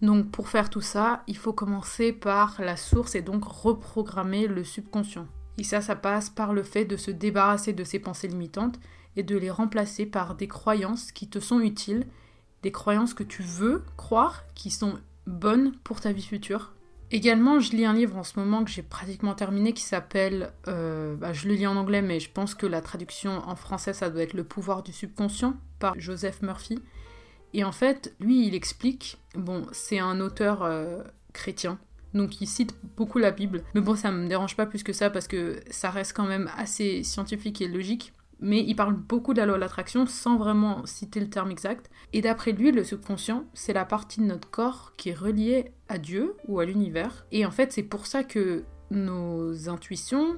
Donc 0.02 0.32
pour 0.32 0.50
faire 0.50 0.70
tout 0.70 0.82
ça, 0.82 1.24
il 1.28 1.38
faut 1.38 1.54
commencer 1.54 2.12
par 2.12 2.60
la 2.60 2.76
source 2.76 3.16
et 3.16 3.22
donc 3.22 3.44
reprogrammer 3.44 4.48
le 4.48 4.64
subconscient. 4.64 5.28
Et 5.58 5.64
ça, 5.64 5.82
ça 5.82 5.96
passe 5.96 6.30
par 6.30 6.54
le 6.54 6.64
fait 6.64 6.86
de 6.86 6.98
se 6.98 7.12
débarrasser 7.12 7.74
de 7.74 7.84
ces 7.84 8.00
pensées 8.00 8.28
limitantes 8.28 8.80
et 9.16 9.24
de 9.24 9.38
les 9.38 9.52
remplacer 9.52 10.06
par 10.06 10.36
des 10.36 10.48
croyances 10.48 11.12
qui 11.12 11.28
te 11.28 11.40
sont 11.40 11.60
utiles, 11.60 12.08
des 12.64 12.72
croyances 12.72 13.14
que 13.14 13.24
tu 13.24 13.44
veux 13.44 13.84
croire, 13.98 14.44
qui 14.56 14.72
sont 14.72 14.98
bonnes 15.28 15.74
pour 15.84 16.00
ta 16.02 16.12
vie 16.12 16.24
future. 16.24 16.74
Également, 17.12 17.60
je 17.60 17.72
lis 17.72 17.86
un 17.86 17.94
livre 17.94 18.18
en 18.18 18.24
ce 18.24 18.40
moment 18.40 18.64
que 18.64 18.72
j'ai 18.72 18.84
pratiquement 18.84 19.36
terminé 19.36 19.74
qui 19.74 19.84
s'appelle, 19.84 20.54
euh, 20.68 21.16
bah, 21.16 21.34
je 21.34 21.48
le 21.48 21.56
lis 21.56 21.68
en 21.68 21.76
anglais, 21.76 22.02
mais 22.02 22.22
je 22.22 22.32
pense 22.32 22.56
que 22.56 22.66
la 22.66 22.82
traduction 22.82 23.42
en 23.48 23.56
français, 23.58 23.94
ça 23.94 24.10
doit 24.10 24.24
être 24.24 24.34
Le 24.34 24.46
pouvoir 24.46 24.82
du 24.82 24.94
subconscient 24.94 25.56
par 25.80 26.00
Joseph 26.00 26.42
Murphy. 26.42 26.80
Et 27.54 27.64
en 27.64 27.72
fait, 27.72 28.16
lui, 28.20 28.48
il 28.48 28.56
explique, 28.56 29.18
bon, 29.36 29.66
c'est 29.72 30.00
un 30.00 30.20
auteur 30.20 30.64
euh, 30.64 31.04
chrétien, 31.34 31.80
donc 32.14 32.42
il 32.42 32.48
cite 32.48 32.76
beaucoup 32.98 33.20
la 33.20 33.32
Bible, 33.32 33.64
mais 33.74 33.82
bon, 33.82 33.96
ça 33.96 34.12
me 34.12 34.28
dérange 34.28 34.56
pas 34.56 34.66
plus 34.66 34.84
que 34.84 34.94
ça 34.94 35.10
parce 35.10 35.28
que 35.28 35.60
ça 35.70 35.90
reste 35.90 36.14
quand 36.14 36.26
même 36.26 36.50
assez 36.58 37.04
scientifique 37.04 37.62
et 37.62 37.68
logique. 37.68 38.14
Mais 38.44 38.64
il 38.64 38.76
parle 38.76 38.96
beaucoup 38.96 39.36
de 39.36 39.40
la 39.40 39.46
loi 39.46 39.56
de 39.56 39.62
l'attraction 39.62 40.08
sans 40.08 40.36
vraiment 40.36 40.84
citer 40.88 41.20
le 41.20 41.30
terme 41.30 41.52
exact. 41.52 41.92
Et 42.12 42.22
d'après 42.22 42.54
lui, 42.54 42.72
le 42.72 42.84
subconscient, 42.84 43.46
c'est 43.54 43.72
la 43.72 43.86
partie 43.86 44.20
de 44.20 44.26
notre 44.26 44.50
corps 44.50 44.94
qui 44.98 45.10
est 45.10 45.14
reliée 45.14 45.72
à 45.90 46.00
Dieu 46.00 46.36
ou 46.48 46.60
à 46.60 46.66
l'univers. 46.66 47.28
Et 47.32 47.46
en 47.46 47.52
fait, 47.52 47.72
c'est 47.72 47.84
pour 47.84 48.08
ça 48.08 48.24
que 48.24 48.64
nos 48.90 49.70
intuitions, 49.70 50.38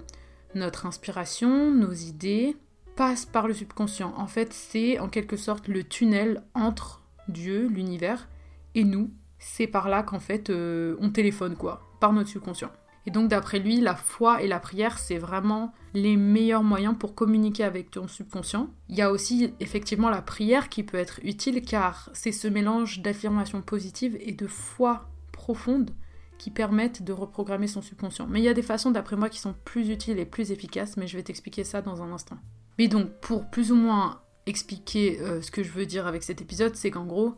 notre 0.53 0.85
inspiration, 0.85 1.71
nos 1.71 1.93
idées 1.93 2.57
passent 2.97 3.25
par 3.25 3.47
le 3.47 3.53
subconscient. 3.53 4.13
En 4.17 4.27
fait, 4.27 4.51
c'est 4.51 4.99
en 4.99 5.07
quelque 5.07 5.37
sorte 5.37 5.69
le 5.69 5.83
tunnel 5.85 6.43
entre 6.55 7.02
Dieu, 7.27 7.67
l'univers, 7.67 8.27
et 8.75 8.83
nous. 8.83 9.11
C'est 9.39 9.67
par 9.67 9.89
là 9.89 10.03
qu'en 10.03 10.19
fait 10.19 10.49
euh, 10.49 10.95
on 10.99 11.09
téléphone 11.09 11.55
quoi, 11.55 11.89
par 11.99 12.13
notre 12.13 12.29
subconscient. 12.29 12.71
Et 13.05 13.11
donc 13.11 13.27
d'après 13.27 13.59
lui, 13.59 13.81
la 13.81 13.95
foi 13.95 14.41
et 14.41 14.47
la 14.47 14.59
prière, 14.59 14.97
c'est 14.97 15.17
vraiment 15.17 15.73
les 15.93 16.15
meilleurs 16.15 16.63
moyens 16.63 16.95
pour 16.97 17.15
communiquer 17.15 17.65
avec 17.65 17.91
ton 17.91 18.07
subconscient. 18.07 18.69
Il 18.87 18.95
y 18.95 19.01
a 19.01 19.11
aussi 19.11 19.53
effectivement 19.59 20.09
la 20.09 20.21
prière 20.21 20.69
qui 20.69 20.83
peut 20.83 20.97
être 20.97 21.19
utile 21.23 21.61
car 21.61 22.09
c'est 22.13 22.31
ce 22.31 22.47
mélange 22.47 23.01
d'affirmations 23.01 23.61
positives 23.61 24.17
et 24.21 24.31
de 24.31 24.47
foi 24.47 25.09
profonde 25.33 25.91
qui 26.37 26.49
permettent 26.49 27.03
de 27.03 27.13
reprogrammer 27.13 27.67
son 27.67 27.81
subconscient. 27.81 28.27
Mais 28.27 28.39
il 28.39 28.43
y 28.43 28.49
a 28.49 28.53
des 28.53 28.61
façons 28.61 28.91
d'après 28.91 29.15
moi 29.15 29.29
qui 29.29 29.39
sont 29.39 29.55
plus 29.65 29.89
utiles 29.89 30.19
et 30.19 30.25
plus 30.25 30.51
efficaces, 30.51 30.97
mais 30.97 31.07
je 31.07 31.17
vais 31.17 31.23
t'expliquer 31.23 31.63
ça 31.63 31.81
dans 31.81 32.01
un 32.01 32.11
instant. 32.11 32.37
Mais 32.79 32.87
donc 32.87 33.11
pour 33.21 33.49
plus 33.49 33.71
ou 33.71 33.75
moins 33.75 34.22
expliquer 34.45 35.19
euh, 35.21 35.41
ce 35.41 35.51
que 35.51 35.63
je 35.63 35.71
veux 35.71 35.85
dire 35.85 36.07
avec 36.07 36.23
cet 36.23 36.41
épisode, 36.41 36.75
c'est 36.75 36.91
qu'en 36.91 37.05
gros, 37.05 37.35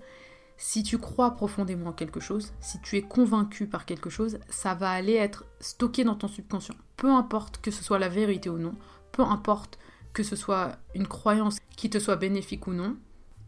si 0.58 0.84
tu 0.84 0.98
crois 0.98 1.32
profondément 1.32 1.90
en 1.90 1.94
quelque 1.94 2.20
chose, 2.20 2.54
si 2.62 2.80
tu 2.82 2.98
es 2.98 3.02
convaincu 3.02 3.68
par 3.68 3.86
quelque 3.86 4.10
chose, 4.10 4.40
ça 4.50 4.74
va 4.74 4.90
aller 4.90 5.16
être 5.16 5.46
stocké 5.60 6.04
dans 6.04 6.16
ton 6.16 6.28
subconscient. 6.28 6.76
Peu 6.98 7.12
importe 7.12 7.60
que 7.62 7.72
ce 7.72 7.84
soit 7.84 8.00
la 8.00 8.10
vérité 8.10 8.50
ou 8.50 8.58
non, 8.58 8.76
peu 9.12 9.24
importe 9.24 9.78
que 10.14 10.24
ce 10.24 10.36
soit 10.36 10.78
une 10.94 11.08
croyance 11.08 11.60
qui 11.76 11.90
te 11.90 12.00
soit 12.00 12.16
bénéfique 12.16 12.68
ou 12.68 12.74
non, 12.74 12.96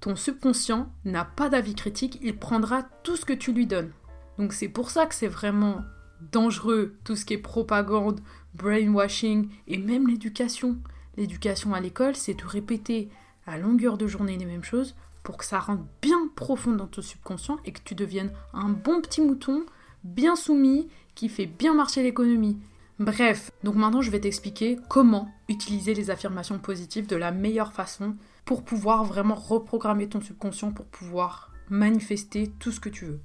ton 0.01 0.15
subconscient 0.15 0.91
n'a 1.05 1.25
pas 1.25 1.49
d'avis 1.49 1.75
critique, 1.75 2.19
il 2.21 2.37
prendra 2.37 2.83
tout 3.03 3.15
ce 3.15 3.25
que 3.25 3.33
tu 3.33 3.53
lui 3.53 3.65
donnes. 3.65 3.91
Donc 4.37 4.53
c'est 4.53 4.67
pour 4.67 4.89
ça 4.89 5.05
que 5.05 5.15
c'est 5.15 5.27
vraiment 5.27 5.83
dangereux 6.31 6.97
tout 7.03 7.15
ce 7.15 7.25
qui 7.25 7.33
est 7.33 7.39
propagande, 7.39 8.19
brainwashing 8.53 9.49
et 9.67 9.77
même 9.77 10.07
l'éducation. 10.07 10.77
L'éducation 11.15 11.73
à 11.73 11.79
l'école, 11.79 12.15
c'est 12.15 12.35
de 12.35 12.45
répéter 12.45 13.09
à 13.47 13.57
longueur 13.57 13.97
de 13.97 14.05
journée 14.05 14.37
les 14.37 14.45
mêmes 14.45 14.63
choses 14.63 14.95
pour 15.23 15.37
que 15.37 15.45
ça 15.45 15.59
rentre 15.59 15.83
bien 16.01 16.29
profond 16.35 16.73
dans 16.73 16.87
ton 16.87 17.01
subconscient 17.01 17.57
et 17.65 17.71
que 17.71 17.81
tu 17.83 17.95
deviennes 17.95 18.31
un 18.53 18.69
bon 18.69 19.01
petit 19.01 19.21
mouton, 19.21 19.65
bien 20.03 20.35
soumis, 20.35 20.87
qui 21.15 21.29
fait 21.29 21.47
bien 21.47 21.73
marcher 21.73 22.03
l'économie. 22.03 22.59
Bref, 22.99 23.51
donc 23.63 23.75
maintenant 23.75 24.01
je 24.01 24.11
vais 24.11 24.19
t'expliquer 24.19 24.77
comment 24.89 25.29
utiliser 25.49 25.93
les 25.93 26.09
affirmations 26.09 26.59
positives 26.59 27.07
de 27.07 27.15
la 27.15 27.31
meilleure 27.31 27.73
façon 27.73 28.15
pour 28.45 28.63
pouvoir 28.63 29.03
vraiment 29.03 29.35
reprogrammer 29.35 30.07
ton 30.07 30.21
subconscient 30.21 30.71
pour 30.71 30.85
pouvoir 30.85 31.51
manifester 31.69 32.47
tout 32.59 32.71
ce 32.71 32.79
que 32.79 32.89
tu 32.89 33.05
veux. 33.05 33.19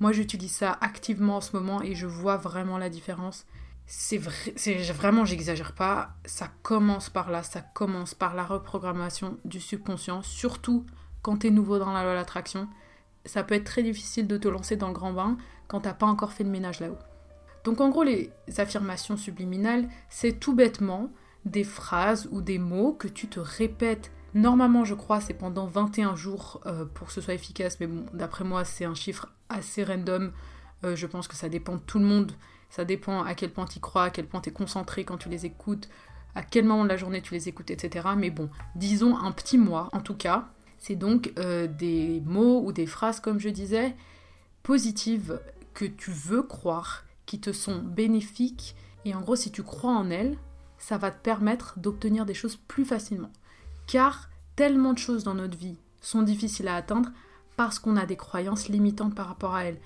Moi 0.00 0.12
j'utilise 0.12 0.52
ça 0.52 0.76
activement 0.80 1.36
en 1.36 1.40
ce 1.40 1.56
moment 1.56 1.80
et 1.80 1.94
je 1.94 2.06
vois 2.06 2.36
vraiment 2.36 2.76
la 2.76 2.90
différence 2.90 3.46
c'est 3.86 4.18
vrai, 4.18 4.54
vraiment, 4.92 5.24
j'exagère 5.24 5.72
pas, 5.72 6.10
ça 6.24 6.50
commence 6.62 7.08
par 7.08 7.30
là, 7.30 7.42
ça 7.42 7.60
commence 7.60 8.14
par 8.14 8.34
la 8.34 8.44
reprogrammation 8.44 9.38
du 9.44 9.60
subconscient, 9.60 10.22
surtout 10.22 10.84
quand 11.22 11.38
tu 11.38 11.46
es 11.46 11.50
nouveau 11.50 11.78
dans 11.78 11.92
la 11.92 12.02
loi 12.02 12.12
de 12.12 12.16
l'attraction. 12.16 12.68
Ça 13.24 13.44
peut 13.44 13.54
être 13.54 13.64
très 13.64 13.82
difficile 13.82 14.26
de 14.26 14.36
te 14.36 14.48
lancer 14.48 14.76
dans 14.76 14.88
le 14.88 14.94
grand 14.94 15.12
bain 15.12 15.36
quand 15.68 15.80
t'as 15.80 15.94
pas 15.94 16.06
encore 16.06 16.32
fait 16.32 16.44
le 16.44 16.50
ménage 16.50 16.80
là-haut. 16.80 16.98
Donc 17.64 17.80
en 17.80 17.88
gros, 17.88 18.04
les 18.04 18.32
affirmations 18.58 19.16
subliminales, 19.16 19.88
c'est 20.08 20.38
tout 20.38 20.54
bêtement 20.54 21.10
des 21.44 21.64
phrases 21.64 22.28
ou 22.32 22.40
des 22.40 22.58
mots 22.58 22.92
que 22.92 23.08
tu 23.08 23.28
te 23.28 23.40
répètes. 23.40 24.12
Normalement, 24.34 24.84
je 24.84 24.94
crois, 24.94 25.20
c'est 25.20 25.34
pendant 25.34 25.66
21 25.66 26.16
jours 26.16 26.60
euh, 26.66 26.84
pour 26.84 27.06
que 27.06 27.12
ce 27.12 27.20
soit 27.20 27.34
efficace, 27.34 27.78
mais 27.80 27.86
bon, 27.86 28.04
d'après 28.12 28.44
moi, 28.44 28.64
c'est 28.64 28.84
un 28.84 28.94
chiffre 28.94 29.32
assez 29.48 29.82
random. 29.84 30.32
Euh, 30.84 30.94
je 30.94 31.06
pense 31.06 31.26
que 31.28 31.36
ça 31.36 31.48
dépend 31.48 31.76
de 31.76 31.80
tout 31.80 31.98
le 31.98 32.04
monde. 32.04 32.32
Ça 32.70 32.84
dépend 32.84 33.22
à 33.22 33.34
quel 33.34 33.50
point 33.50 33.66
tu 33.66 33.80
crois, 33.80 34.04
à 34.04 34.10
quel 34.10 34.26
point 34.26 34.40
tu 34.40 34.50
es 34.50 34.52
concentré 34.52 35.04
quand 35.04 35.16
tu 35.16 35.28
les 35.28 35.46
écoutes, 35.46 35.88
à 36.34 36.42
quel 36.42 36.64
moment 36.64 36.84
de 36.84 36.88
la 36.88 36.96
journée 36.96 37.22
tu 37.22 37.34
les 37.34 37.48
écoutes, 37.48 37.70
etc. 37.70 38.08
Mais 38.16 38.30
bon, 38.30 38.50
disons 38.74 39.16
un 39.16 39.32
petit 39.32 39.58
mois 39.58 39.88
en 39.92 40.00
tout 40.00 40.14
cas. 40.14 40.48
C'est 40.78 40.96
donc 40.96 41.32
euh, 41.38 41.66
des 41.66 42.22
mots 42.26 42.62
ou 42.62 42.72
des 42.72 42.86
phrases, 42.86 43.20
comme 43.20 43.40
je 43.40 43.48
disais, 43.48 43.96
positives 44.62 45.40
que 45.74 45.84
tu 45.84 46.10
veux 46.10 46.42
croire, 46.42 47.04
qui 47.24 47.40
te 47.40 47.52
sont 47.52 47.78
bénéfiques. 47.78 48.76
Et 49.04 49.14
en 49.14 49.20
gros, 49.20 49.36
si 49.36 49.50
tu 49.50 49.62
crois 49.62 49.92
en 49.92 50.10
elles, 50.10 50.36
ça 50.78 50.98
va 50.98 51.10
te 51.10 51.22
permettre 51.22 51.78
d'obtenir 51.78 52.26
des 52.26 52.34
choses 52.34 52.56
plus 52.56 52.84
facilement. 52.84 53.32
Car 53.86 54.28
tellement 54.56 54.92
de 54.92 54.98
choses 54.98 55.24
dans 55.24 55.34
notre 55.34 55.56
vie 55.56 55.78
sont 56.00 56.22
difficiles 56.22 56.68
à 56.68 56.76
atteindre 56.76 57.10
parce 57.56 57.78
qu'on 57.78 57.96
a 57.96 58.06
des 58.06 58.16
croyances 58.16 58.68
limitantes 58.68 59.14
par 59.14 59.28
rapport 59.28 59.54
à 59.54 59.64
elles. 59.64 59.80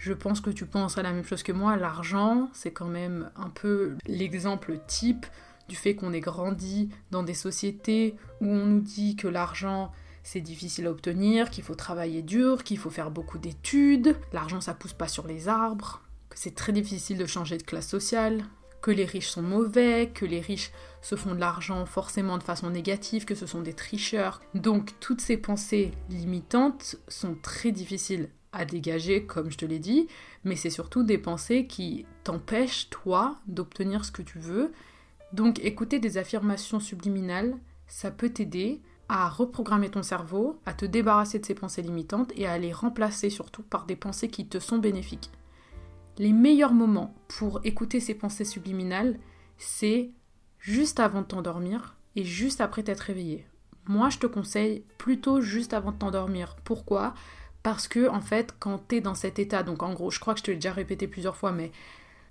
Je 0.00 0.14
pense 0.14 0.40
que 0.40 0.48
tu 0.48 0.64
penses 0.64 0.96
à 0.96 1.02
la 1.02 1.12
même 1.12 1.26
chose 1.26 1.42
que 1.42 1.52
moi. 1.52 1.76
L'argent, 1.76 2.48
c'est 2.54 2.70
quand 2.70 2.88
même 2.88 3.30
un 3.36 3.50
peu 3.50 3.96
l'exemple 4.06 4.80
type 4.86 5.26
du 5.68 5.76
fait 5.76 5.94
qu'on 5.94 6.14
est 6.14 6.20
grandi 6.20 6.88
dans 7.10 7.22
des 7.22 7.34
sociétés 7.34 8.16
où 8.40 8.46
on 8.46 8.64
nous 8.64 8.80
dit 8.80 9.14
que 9.14 9.28
l'argent 9.28 9.92
c'est 10.22 10.40
difficile 10.40 10.86
à 10.86 10.90
obtenir, 10.90 11.50
qu'il 11.50 11.64
faut 11.64 11.74
travailler 11.74 12.22
dur, 12.22 12.64
qu'il 12.64 12.78
faut 12.78 12.88
faire 12.88 13.10
beaucoup 13.10 13.36
d'études, 13.36 14.16
l'argent 14.32 14.62
ça 14.62 14.72
pousse 14.72 14.94
pas 14.94 15.06
sur 15.06 15.26
les 15.26 15.48
arbres, 15.48 16.00
que 16.30 16.38
c'est 16.38 16.54
très 16.54 16.72
difficile 16.72 17.18
de 17.18 17.26
changer 17.26 17.58
de 17.58 17.62
classe 17.62 17.88
sociale, 17.88 18.42
que 18.80 18.90
les 18.90 19.04
riches 19.04 19.28
sont 19.28 19.42
mauvais, 19.42 20.10
que 20.14 20.24
les 20.24 20.40
riches 20.40 20.72
se 21.02 21.14
font 21.14 21.34
de 21.34 21.40
l'argent 21.40 21.84
forcément 21.84 22.38
de 22.38 22.42
façon 22.42 22.70
négative, 22.70 23.26
que 23.26 23.34
ce 23.34 23.46
sont 23.46 23.60
des 23.60 23.74
tricheurs. 23.74 24.40
Donc 24.54 24.98
toutes 24.98 25.20
ces 25.20 25.36
pensées 25.36 25.92
limitantes 26.08 26.96
sont 27.08 27.36
très 27.42 27.70
difficiles 27.70 28.30
à 28.52 28.64
dégager, 28.64 29.26
comme 29.26 29.50
je 29.50 29.58
te 29.58 29.64
l'ai 29.64 29.78
dit, 29.78 30.08
mais 30.44 30.56
c'est 30.56 30.70
surtout 30.70 31.02
des 31.02 31.18
pensées 31.18 31.66
qui 31.66 32.06
t'empêchent, 32.24 32.90
toi, 32.90 33.38
d'obtenir 33.46 34.04
ce 34.04 34.12
que 34.12 34.22
tu 34.22 34.38
veux, 34.38 34.72
Donc 35.32 35.60
écouter 35.60 35.98
des 36.00 36.18
affirmations 36.18 36.80
subliminales, 36.80 37.56
ça 37.86 38.10
peut 38.10 38.30
t'aider 38.30 38.82
à 39.08 39.28
reprogrammer 39.28 39.90
ton 39.90 40.02
cerveau, 40.02 40.60
à 40.66 40.72
te 40.72 40.84
débarrasser 40.84 41.38
de 41.38 41.46
ces 41.46 41.54
pensées 41.54 41.82
limitantes 41.82 42.32
et 42.36 42.46
à 42.46 42.58
les 42.58 42.72
remplacer 42.72 43.30
surtout 43.30 43.62
par 43.62 43.86
des 43.86 43.96
pensées 43.96 44.28
qui 44.28 44.46
te 44.46 44.58
sont 44.58 44.78
bénéfiques. 44.78 45.30
Les 46.18 46.32
meilleurs 46.32 46.72
moments 46.72 47.14
pour 47.28 47.60
écouter 47.64 47.98
ces 48.00 48.14
pensées 48.14 48.44
subliminales, 48.44 49.18
c'est 49.58 50.10
juste 50.58 51.00
avant 51.00 51.22
de 51.22 51.26
t'endormir 51.26 51.96
et 52.16 52.24
juste 52.24 52.60
après 52.60 52.82
t'être 52.82 53.00
réveillé. 53.00 53.46
Moi, 53.86 54.10
je 54.10 54.18
te 54.18 54.26
conseille 54.26 54.84
plutôt 54.98 55.40
juste 55.40 55.72
avant 55.72 55.92
de 55.92 55.98
t'endormir. 55.98 56.56
Pourquoi? 56.64 57.14
Parce 57.62 57.88
que, 57.88 58.08
en 58.08 58.20
fait, 58.20 58.54
quand 58.58 58.88
tu 58.88 58.96
es 58.96 59.00
dans 59.00 59.14
cet 59.14 59.38
état, 59.38 59.62
donc 59.62 59.82
en 59.82 59.92
gros, 59.92 60.10
je 60.10 60.18
crois 60.18 60.34
que 60.34 60.40
je 60.40 60.44
te 60.44 60.50
l'ai 60.50 60.56
déjà 60.56 60.72
répété 60.72 61.06
plusieurs 61.06 61.36
fois, 61.36 61.52
mais 61.52 61.72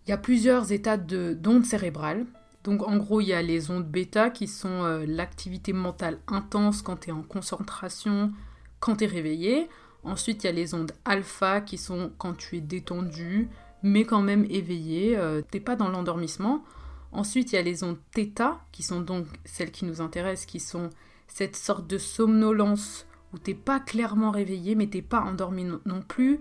il 0.07 0.09
y 0.09 0.13
a 0.13 0.17
plusieurs 0.17 0.71
états 0.71 0.97
d'ondes 0.97 1.65
cérébrales. 1.65 2.25
Donc 2.63 2.83
en 2.87 2.97
gros, 2.97 3.21
il 3.21 3.27
y 3.27 3.33
a 3.33 3.41
les 3.41 3.71
ondes 3.71 3.87
bêta 3.87 4.29
qui 4.29 4.47
sont 4.47 4.83
euh, 4.83 5.05
l'activité 5.07 5.71
mentale 5.71 6.19
intense 6.27 6.81
quand 6.81 6.97
tu 7.01 7.09
es 7.09 7.13
en 7.13 7.21
concentration, 7.21 8.31
quand 8.79 8.97
tu 8.97 9.03
es 9.05 9.07
réveillé. 9.07 9.69
Ensuite, 10.03 10.43
il 10.43 10.47
y 10.47 10.49
a 10.49 10.53
les 10.53 10.73
ondes 10.73 10.91
alpha 11.05 11.61
qui 11.61 11.77
sont 11.77 12.11
quand 12.17 12.33
tu 12.33 12.57
es 12.57 12.61
détendu, 12.61 13.49
mais 13.83 14.03
quand 14.03 14.21
même 14.21 14.45
éveillé, 14.49 15.17
euh, 15.17 15.41
t'es 15.41 15.59
pas 15.59 15.75
dans 15.75 15.89
l'endormissement. 15.89 16.63
Ensuite, 17.11 17.51
il 17.51 17.55
y 17.55 17.59
a 17.59 17.61
les 17.61 17.83
ondes 17.83 17.97
θ 18.15 18.57
qui 18.71 18.83
sont 18.83 19.01
donc 19.01 19.25
celles 19.45 19.71
qui 19.71 19.85
nous 19.85 20.01
intéressent, 20.01 20.45
qui 20.45 20.59
sont 20.59 20.89
cette 21.27 21.55
sorte 21.55 21.87
de 21.87 21.97
somnolence 21.97 23.05
où 23.33 23.37
t'es 23.37 23.53
pas 23.53 23.79
clairement 23.79 24.31
réveillé, 24.31 24.75
mais 24.75 24.87
t'es 24.87 25.01
pas 25.01 25.21
endormi 25.21 25.65
non 25.85 26.01
plus, 26.01 26.39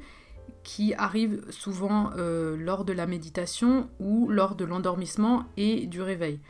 qui 0.63 0.95
arrive 0.95 1.45
souvent 1.51 2.11
euh, 2.17 2.57
lors 2.57 2.85
de 2.85 2.93
la 2.93 3.07
méditation 3.07 3.89
ou 4.01 4.29
lors 4.29 4.55
de 4.55 4.65
l'endormissement 4.65 5.45
et 5.57 5.87
du 5.87 6.03
réveil. 6.03 6.41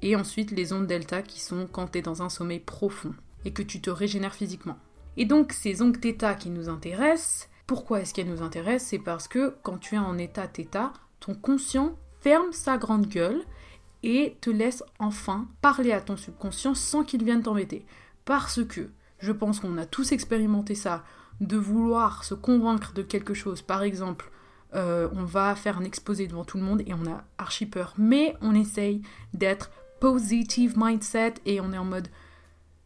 Et 0.00 0.16
ensuite 0.16 0.52
les 0.52 0.72
ondes 0.72 0.86
delta 0.86 1.22
qui 1.22 1.40
sont 1.40 1.68
quand 1.70 1.88
tu 1.92 1.98
es 1.98 2.02
dans 2.02 2.22
un 2.22 2.28
sommeil 2.28 2.60
profond 2.60 3.14
et 3.44 3.52
que 3.52 3.62
tu 3.62 3.80
te 3.80 3.90
régénères 3.90 4.34
physiquement. 4.34 4.78
Et 5.16 5.24
donc 5.24 5.52
ces 5.52 5.82
ondes 5.82 5.98
θ 6.00 6.36
qui 6.38 6.50
nous 6.50 6.68
intéressent, 6.68 7.48
pourquoi 7.66 8.00
est-ce 8.00 8.14
qu'elles 8.14 8.30
nous 8.30 8.42
intéressent? 8.42 8.88
C'est 8.88 8.98
parce 8.98 9.28
que 9.28 9.54
quand 9.62 9.78
tu 9.78 9.96
es 9.96 9.98
en 9.98 10.16
état 10.16 10.48
θ, 10.48 10.92
ton 11.20 11.34
conscient 11.34 11.98
ferme 12.20 12.52
sa 12.52 12.78
grande 12.78 13.06
gueule 13.06 13.42
et 14.02 14.36
te 14.40 14.50
laisse 14.50 14.84
enfin 14.98 15.48
parler 15.60 15.92
à 15.92 16.00
ton 16.00 16.16
subconscient 16.16 16.74
sans 16.74 17.04
qu'il 17.04 17.24
vienne 17.24 17.42
t'embêter. 17.42 17.84
Parce 18.24 18.64
que 18.64 18.90
je 19.18 19.32
pense 19.32 19.60
qu'on 19.60 19.78
a 19.78 19.86
tous 19.86 20.12
expérimenté 20.12 20.74
ça 20.74 21.04
de 21.40 21.56
vouloir 21.56 22.24
se 22.24 22.34
convaincre 22.34 22.92
de 22.92 23.02
quelque 23.02 23.34
chose. 23.34 23.62
Par 23.62 23.82
exemple, 23.82 24.30
euh, 24.74 25.08
on 25.12 25.24
va 25.24 25.54
faire 25.54 25.78
un 25.78 25.84
exposé 25.84 26.26
devant 26.26 26.44
tout 26.44 26.58
le 26.58 26.64
monde 26.64 26.82
et 26.86 26.94
on 26.94 27.06
a 27.06 27.24
archi 27.38 27.66
peur. 27.66 27.94
Mais 27.96 28.34
on 28.40 28.54
essaye 28.54 29.02
d'être 29.34 29.70
positive 30.00 30.74
mindset 30.76 31.34
et 31.46 31.60
on 31.60 31.72
est 31.72 31.78
en 31.78 31.84
mode 31.84 32.08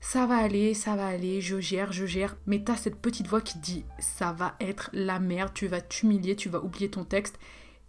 ça 0.01 0.27
va 0.27 0.37
aller, 0.37 0.75
ça 0.75 0.97
va 0.97 1.07
aller, 1.07 1.41
je 1.41 1.61
gère, 1.61 1.93
je 1.93 2.07
gère. 2.07 2.37
Mais 2.47 2.63
t'as 2.63 2.77
cette 2.77 3.01
petite 3.01 3.29
voix 3.29 3.41
qui 3.41 3.59
dit 3.59 3.85
ça 3.99 4.33
va 4.33 4.57
être 4.61 4.91
la 4.93 5.21
merde, 5.21 5.53
tu 5.55 5.69
vas 5.69 5.81
t'humilier, 5.81 6.37
tu 6.37 6.49
vas 6.49 6.63
oublier 6.63 6.91
ton 6.91 7.05
texte 7.05 7.39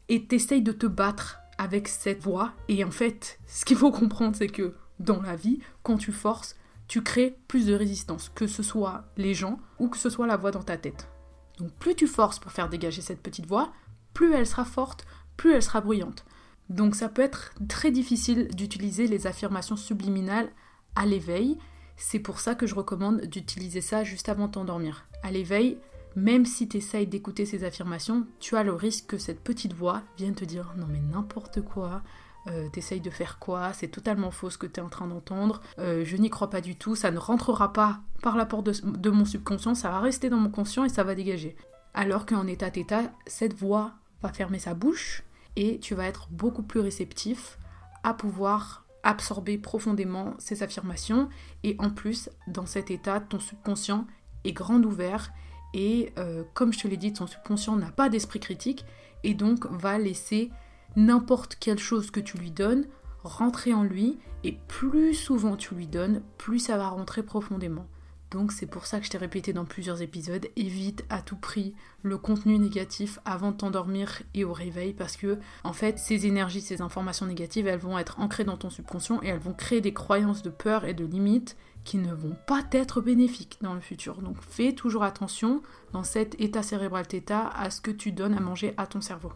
et 0.09 0.25
t'essayes 0.25 0.61
de 0.61 0.71
te 0.71 0.85
battre 0.85 1.39
avec 1.57 1.87
cette 1.87 2.21
voix. 2.21 2.53
Et 2.67 2.83
en 2.83 2.91
fait, 2.91 3.39
ce 3.47 3.65
qu'il 3.65 3.77
faut 3.77 3.91
comprendre, 3.99 4.35
c'est 4.35 4.47
que 4.47 4.75
dans 4.99 5.21
la 5.21 5.35
vie, 5.35 5.59
quand 5.81 5.97
tu 5.97 6.11
forces, 6.11 6.55
tu 6.93 7.01
crées 7.01 7.39
plus 7.47 7.65
de 7.65 7.73
résistance, 7.73 8.29
que 8.29 8.45
ce 8.45 8.61
soit 8.61 9.05
les 9.17 9.33
gens 9.33 9.57
ou 9.79 9.89
que 9.89 9.97
ce 9.97 10.11
soit 10.11 10.27
la 10.27 10.37
voix 10.37 10.51
dans 10.51 10.61
ta 10.61 10.77
tête. 10.77 11.09
Donc 11.57 11.71
plus 11.79 11.95
tu 11.95 12.05
forces 12.05 12.37
pour 12.37 12.51
faire 12.51 12.69
dégager 12.69 13.01
cette 13.01 13.23
petite 13.23 13.47
voix, 13.47 13.73
plus 14.13 14.35
elle 14.35 14.45
sera 14.45 14.63
forte, 14.63 15.03
plus 15.35 15.53
elle 15.53 15.63
sera 15.63 15.81
bruyante. 15.81 16.23
Donc 16.69 16.93
ça 16.93 17.09
peut 17.09 17.23
être 17.23 17.55
très 17.67 17.89
difficile 17.89 18.47
d'utiliser 18.49 19.07
les 19.07 19.25
affirmations 19.25 19.75
subliminales 19.75 20.51
à 20.95 21.07
l'éveil. 21.07 21.57
C'est 21.97 22.19
pour 22.19 22.39
ça 22.39 22.53
que 22.53 22.67
je 22.67 22.75
recommande 22.75 23.21
d'utiliser 23.21 23.81
ça 23.81 24.03
juste 24.03 24.29
avant 24.29 24.45
de 24.45 24.51
t'endormir. 24.51 25.07
À 25.23 25.31
l'éveil, 25.31 25.79
même 26.15 26.45
si 26.45 26.69
tu 26.69 26.77
essayes 26.77 27.07
d'écouter 27.07 27.47
ces 27.47 27.63
affirmations, 27.63 28.27
tu 28.39 28.55
as 28.55 28.61
le 28.61 28.73
risque 28.73 29.07
que 29.07 29.17
cette 29.17 29.41
petite 29.41 29.73
voix 29.73 30.03
vienne 30.15 30.35
te 30.35 30.45
dire 30.45 30.75
non 30.77 30.85
mais 30.87 31.01
n'importe 31.01 31.63
quoi, 31.63 32.03
euh, 32.47 32.67
t'essayes 32.69 32.99
de 32.99 33.09
faire 33.09 33.39
quoi, 33.39 33.71
c'est 33.73 33.87
totalement 33.87 34.31
faux 34.31 34.49
ce 34.49 34.57
que 34.57 34.67
tu 34.67 34.79
es 34.79 34.83
en 34.83 34.89
train 34.89 35.07
d'entendre, 35.07 35.61
euh, 35.79 36.03
je 36.05 36.17
n'y 36.17 36.29
crois 36.29 36.49
pas 36.49 36.61
du 36.61 36.75
tout, 36.75 36.95
ça 36.95 37.11
ne 37.11 37.17
rentrera 37.17 37.71
pas 37.71 38.01
par 38.21 38.35
la 38.35 38.45
porte 38.45 38.65
de, 38.83 39.09
mon 39.09 39.25
subconscient, 39.25 39.75
ça 39.75 39.89
va 39.89 39.99
rester 39.99 40.29
dans 40.29 40.37
mon 40.37 40.49
conscient 40.49 40.83
et 40.83 40.89
ça 40.89 41.03
va 41.03 41.15
dégager. 41.15 41.55
Alors 41.93 42.25
qu'en 42.25 42.47
état 42.47 42.69
d'état, 42.69 43.03
cette 43.27 43.53
voix 43.53 43.93
va 44.21 44.33
fermer 44.33 44.59
sa 44.59 44.73
bouche 44.73 45.23
et 45.55 45.79
tu 45.79 45.95
vas 45.95 46.05
être 46.05 46.27
beaucoup 46.31 46.63
plus 46.63 46.79
réceptif 46.79 47.57
à 48.03 48.13
pouvoir 48.13 48.85
absorber 49.03 49.57
profondément 49.57 50.33
ces 50.39 50.63
affirmations. 50.63 51.29
Et 51.63 51.75
en 51.79 51.89
plus 51.89 52.29
dans 52.47 52.65
cet 52.65 52.91
état 52.91 53.19
ton 53.19 53.39
subconscient 53.39 54.07
est 54.43 54.53
grand 54.53 54.83
ouvert 54.83 55.31
et 55.73 56.11
euh, 56.17 56.43
comme 56.53 56.73
je 56.73 56.79
te 56.79 56.87
l'ai 56.87 56.97
dit 56.97 57.13
ton 57.13 57.27
subconscient 57.27 57.75
n'a 57.75 57.91
pas 57.91 58.09
d'esprit 58.09 58.39
critique 58.39 58.85
et 59.23 59.33
donc 59.33 59.65
va 59.71 59.97
laisser 59.97 60.51
n'importe 60.95 61.55
quelle 61.55 61.79
chose 61.79 62.11
que 62.11 62.19
tu 62.19 62.37
lui 62.37 62.51
donnes 62.51 62.85
rentrer 63.23 63.73
en 63.73 63.83
lui 63.83 64.19
et 64.43 64.57
plus 64.67 65.13
souvent 65.13 65.55
tu 65.55 65.75
lui 65.75 65.87
donnes, 65.87 66.21
plus 66.37 66.59
ça 66.59 66.77
va 66.77 66.89
rentrer 66.89 67.23
profondément. 67.23 67.87
Donc 68.31 68.51
c'est 68.51 68.65
pour 68.65 68.87
ça 68.87 68.99
que 68.99 69.05
je 69.05 69.11
t'ai 69.11 69.19
répété 69.19 69.53
dans 69.53 69.63
plusieurs 69.63 70.01
épisodes, 70.01 70.47
évite 70.55 71.05
à 71.09 71.21
tout 71.21 71.35
prix 71.35 71.75
le 72.01 72.17
contenu 72.17 72.57
négatif 72.57 73.19
avant 73.25 73.51
de 73.51 73.57
t'endormir 73.57 74.23
et 74.33 74.43
au 74.43 74.53
réveil 74.53 74.93
parce 74.93 75.17
que 75.17 75.37
en 75.63 75.71
fait 75.71 75.99
ces 75.99 76.25
énergies, 76.25 76.61
ces 76.61 76.81
informations 76.81 77.27
négatives, 77.27 77.67
elles 77.67 77.79
vont 77.79 77.99
être 77.99 78.19
ancrées 78.19 78.43
dans 78.43 78.57
ton 78.57 78.71
subconscient 78.71 79.21
et 79.21 79.27
elles 79.27 79.39
vont 79.39 79.53
créer 79.53 79.81
des 79.81 79.93
croyances 79.93 80.41
de 80.41 80.49
peur 80.49 80.83
et 80.85 80.95
de 80.95 81.05
limites 81.05 81.55
qui 81.83 81.97
ne 81.97 82.13
vont 82.13 82.35
pas 82.47 82.63
être 82.71 83.01
bénéfiques 83.01 83.59
dans 83.61 83.75
le 83.75 83.81
futur. 83.81 84.21
Donc 84.21 84.37
fais 84.41 84.73
toujours 84.73 85.03
attention 85.03 85.61
dans 85.91 86.03
cet 86.03 86.39
état 86.41 86.63
cérébral 86.63 87.05
θ 87.05 87.51
à 87.55 87.69
ce 87.69 87.81
que 87.81 87.91
tu 87.91 88.11
donnes 88.11 88.33
à 88.33 88.39
manger 88.39 88.73
à 88.77 88.87
ton 88.87 88.99
cerveau. 88.99 89.31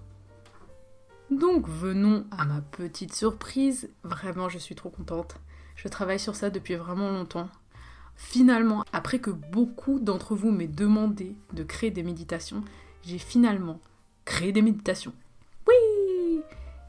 Donc 1.32 1.68
venons 1.68 2.26
à 2.32 2.46
ma 2.46 2.62
petite 2.62 3.14
surprise. 3.14 3.90
Vraiment, 4.04 4.50
je 4.50 4.58
suis 4.58 4.76
trop 4.76 4.90
contente. 4.90 5.36
Je 5.76 5.88
travaille 5.88 6.20
sur 6.20 6.36
ça 6.36 6.50
depuis 6.50 6.76
vraiment 6.76 7.12
longtemps. 7.12 7.50
Finalement, 8.16 8.84
après 8.94 9.20
que 9.20 9.30
beaucoup 9.30 10.00
d'entre 10.00 10.36
vous 10.36 10.52
m'aient 10.52 10.68
demandé 10.68 11.36
de 11.54 11.64
créer 11.64 11.92
des 11.92 12.02
méditations, 12.02 12.64
j'ai 13.04 13.20
finalement 13.20 13.80
créé 14.26 14.52
des 14.52 14.62
méditations. 14.62 15.14
Oui 15.68 16.42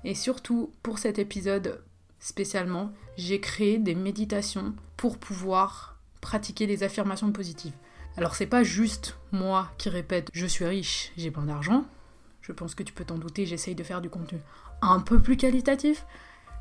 Et 0.04 0.14
surtout, 0.14 0.72
pour 0.82 0.98
cet 0.98 1.18
épisode 1.18 1.82
spécialement, 2.18 2.92
j'ai 3.16 3.40
créé 3.40 3.78
des 3.78 3.94
méditations 3.94 4.74
pour 4.96 5.18
pouvoir 5.18 5.98
pratiquer 6.20 6.66
des 6.66 6.82
affirmations 6.82 7.30
positives. 7.30 7.74
Alors 8.16 8.34
c'est 8.34 8.46
pas 8.46 8.62
juste 8.62 9.16
moi 9.30 9.70
qui 9.78 9.88
répète 9.88 10.28
je 10.32 10.46
suis 10.46 10.64
riche, 10.64 11.12
j'ai 11.16 11.30
plein 11.30 11.44
d'argent, 11.44 11.84
je 12.48 12.52
pense 12.54 12.74
que 12.74 12.82
tu 12.82 12.94
peux 12.94 13.04
t'en 13.04 13.18
douter, 13.18 13.44
j'essaye 13.44 13.74
de 13.74 13.84
faire 13.84 14.00
du 14.00 14.08
contenu 14.08 14.40
un 14.80 15.00
peu 15.00 15.20
plus 15.20 15.36
qualitatif. 15.36 16.06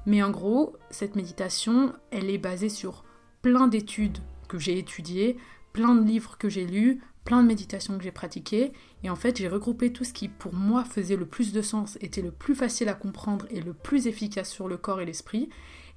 Mais 0.05 0.21
en 0.21 0.31
gros, 0.31 0.75
cette 0.89 1.15
méditation, 1.15 1.93
elle 2.11 2.29
est 2.29 2.37
basée 2.37 2.69
sur 2.69 3.05
plein 3.41 3.67
d'études 3.67 4.17
que 4.49 4.59
j'ai 4.59 4.77
étudiées, 4.77 5.37
plein 5.71 5.95
de 5.95 6.05
livres 6.05 6.37
que 6.37 6.49
j'ai 6.49 6.65
lus, 6.65 7.01
plein 7.23 7.41
de 7.41 7.47
méditations 7.47 7.97
que 7.97 8.03
j'ai 8.03 8.11
pratiquées. 8.11 8.73
Et 9.03 9.09
en 9.09 9.15
fait, 9.15 9.37
j'ai 9.37 9.47
regroupé 9.47 9.93
tout 9.93 10.03
ce 10.03 10.11
qui, 10.11 10.27
pour 10.27 10.53
moi, 10.53 10.83
faisait 10.83 11.15
le 11.15 11.25
plus 11.25 11.53
de 11.53 11.61
sens, 11.61 11.97
était 12.01 12.21
le 12.21 12.31
plus 12.31 12.55
facile 12.55 12.89
à 12.89 12.93
comprendre 12.93 13.45
et 13.49 13.61
le 13.61 13.73
plus 13.73 14.07
efficace 14.07 14.49
sur 14.49 14.67
le 14.67 14.75
corps 14.75 14.99
et 14.99 15.05
l'esprit. 15.05 15.49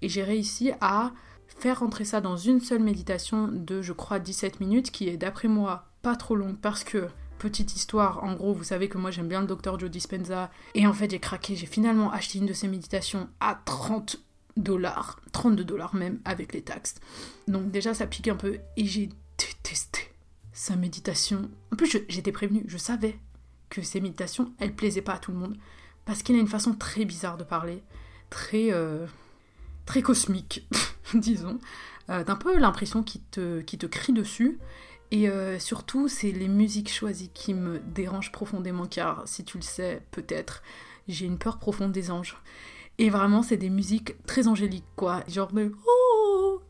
Et 0.03 0.09
j'ai 0.09 0.23
réussi 0.23 0.71
à 0.81 1.13
faire 1.49 1.81
rentrer 1.81 2.05
ça 2.05 2.21
dans 2.21 2.37
une 2.37 2.61
seule 2.61 2.83
méditation 2.83 3.49
de, 3.49 3.83
je 3.83 3.93
crois, 3.93 4.21
17 4.21 4.61
minutes, 4.61 4.93
qui 4.93 5.09
est 5.09 5.17
d'après 5.17 5.49
moi 5.49 5.87
pas 6.03 6.15
trop 6.15 6.37
longue 6.37 6.59
parce 6.61 6.85
que 6.85 7.09
petite 7.41 7.75
histoire, 7.75 8.23
en 8.23 8.35
gros, 8.35 8.53
vous 8.53 8.65
savez 8.65 8.89
que 8.89 8.99
moi 8.99 9.11
j'aime 9.11 9.27
bien 9.27 9.41
le 9.41 9.47
docteur 9.47 9.81
Joe 9.81 9.91
Dispenza. 9.91 10.51
Et 10.75 10.87
en 10.87 10.93
fait, 10.93 11.11
j'ai 11.11 11.19
craqué, 11.19 11.57
j'ai 11.57 11.67
finalement 11.67 12.13
acheté 12.13 12.39
une 12.39 12.47
de 12.47 12.53
ses 12.53 12.69
méditations 12.69 13.29
à 13.41 13.61
30 13.65 14.21
dollars, 14.57 15.19
32 15.33 15.65
dollars 15.65 15.95
même 15.95 16.21
avec 16.25 16.53
les 16.53 16.63
taxes. 16.63 16.97
Donc 17.49 17.71
déjà, 17.71 17.95
ça 17.95 18.07
pique 18.07 18.29
un 18.29 18.37
peu 18.37 18.59
et 18.77 18.85
j'ai 18.85 19.09
détesté 19.39 20.01
sa 20.53 20.77
méditation. 20.77 21.51
En 21.73 21.77
plus, 21.77 21.97
j'étais 22.09 22.33
prévenue, 22.33 22.65
je 22.69 22.77
savais 22.77 23.19
que 23.71 23.83
ces 23.83 24.01
méditations, 24.01 24.53
elles 24.59 24.75
plaisaient 24.75 25.01
pas 25.01 25.15
à 25.15 25.19
tout 25.19 25.33
le 25.33 25.39
monde. 25.39 25.57
Parce 26.05 26.23
qu'il 26.23 26.37
a 26.37 26.39
une 26.39 26.49
façon 26.49 26.75
très 26.75 27.05
bizarre 27.05 27.39
de 27.39 27.45
parler, 27.45 27.83
très, 28.29 28.73
euh, 28.73 29.07
très 29.87 30.03
cosmique, 30.03 30.69
disons. 31.15 31.59
Euh, 32.11 32.25
T'as 32.25 32.33
un 32.33 32.37
peu 32.37 32.59
l'impression 32.59 33.03
qu'il 33.03 33.23
te, 33.23 33.61
te 33.63 33.87
crie 33.87 34.13
dessus. 34.13 34.59
Et 35.11 35.29
euh, 35.29 35.59
surtout, 35.59 36.09
c'est 36.09 36.31
les 36.31 36.49
musiques 36.49 36.91
choisies 36.91 37.31
qui 37.35 37.55
me 37.55 37.81
dérangent 37.81 38.33
profondément, 38.33 38.87
car 38.87 39.23
si 39.27 39.45
tu 39.45 39.59
le 39.59 39.63
sais, 39.63 40.03
peut-être, 40.13 40.63
j'ai 41.09 41.27
une 41.27 41.39
peur 41.39 41.59
profonde 41.59 41.93
des 41.93 42.11
anges. 42.11 42.37
Et 42.99 43.11
vraiment, 43.11 43.43
c'est 43.43 43.57
des 43.57 43.71
musiques 43.71 44.25
très 44.27 44.47
angéliques, 44.47 44.85
quoi. 44.95 45.25
Genre 45.27 45.53
de... 45.53 45.73
Oh 45.87 46.61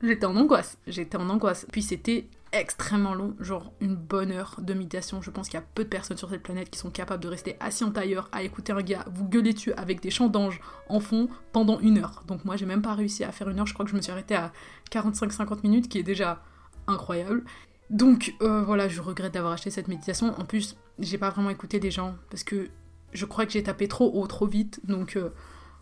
J'étais 0.00 0.26
en 0.26 0.36
angoisse, 0.36 0.78
j'étais 0.86 1.16
en 1.16 1.28
angoisse. 1.28 1.66
Puis 1.72 1.82
c'était 1.82 2.28
extrêmement 2.52 3.14
long, 3.14 3.34
genre 3.40 3.72
une 3.80 3.96
bonne 3.96 4.30
heure 4.30 4.56
de 4.58 4.72
méditation. 4.72 5.20
Je 5.20 5.30
pense 5.30 5.48
qu'il 5.48 5.58
y 5.58 5.62
a 5.62 5.66
peu 5.74 5.84
de 5.84 5.88
personnes 5.88 6.16
sur 6.16 6.30
cette 6.30 6.42
planète 6.42 6.70
qui 6.70 6.78
sont 6.78 6.90
capables 6.90 7.22
de 7.22 7.28
rester 7.28 7.56
assis 7.60 7.84
en 7.84 7.90
tailleur 7.90 8.28
à 8.32 8.42
écouter 8.42 8.72
un 8.72 8.80
gars 8.80 9.04
vous 9.12 9.28
gueuler 9.28 9.52
dessus 9.52 9.72
avec 9.72 10.00
des 10.00 10.10
chants 10.10 10.28
d'anges 10.28 10.60
en 10.88 11.00
fond 11.00 11.28
pendant 11.52 11.80
une 11.80 11.98
heure. 11.98 12.22
Donc 12.26 12.44
moi 12.44 12.56
j'ai 12.56 12.64
même 12.64 12.80
pas 12.80 12.94
réussi 12.94 13.24
à 13.24 13.32
faire 13.32 13.48
une 13.48 13.58
heure, 13.58 13.66
je 13.66 13.74
crois 13.74 13.84
que 13.84 13.90
je 13.90 13.96
me 13.96 14.00
suis 14.00 14.12
arrêtée 14.12 14.36
à 14.36 14.52
45-50 14.90 15.62
minutes, 15.62 15.88
qui 15.88 15.98
est 15.98 16.04
déjà 16.04 16.42
incroyable. 16.88 17.44
Donc 17.90 18.34
euh, 18.42 18.62
voilà, 18.62 18.88
je 18.88 19.00
regrette 19.00 19.34
d'avoir 19.34 19.52
acheté 19.52 19.70
cette 19.70 19.88
méditation. 19.88 20.34
En 20.38 20.44
plus, 20.44 20.76
j'ai 20.98 21.18
pas 21.18 21.30
vraiment 21.30 21.50
écouté 21.50 21.80
des 21.80 21.90
gens 21.90 22.16
parce 22.30 22.44
que 22.44 22.68
je 23.12 23.24
crois 23.24 23.46
que 23.46 23.52
j'ai 23.52 23.62
tapé 23.62 23.88
trop 23.88 24.10
haut, 24.12 24.26
trop 24.26 24.46
vite. 24.46 24.80
Donc 24.84 25.16
euh, 25.16 25.30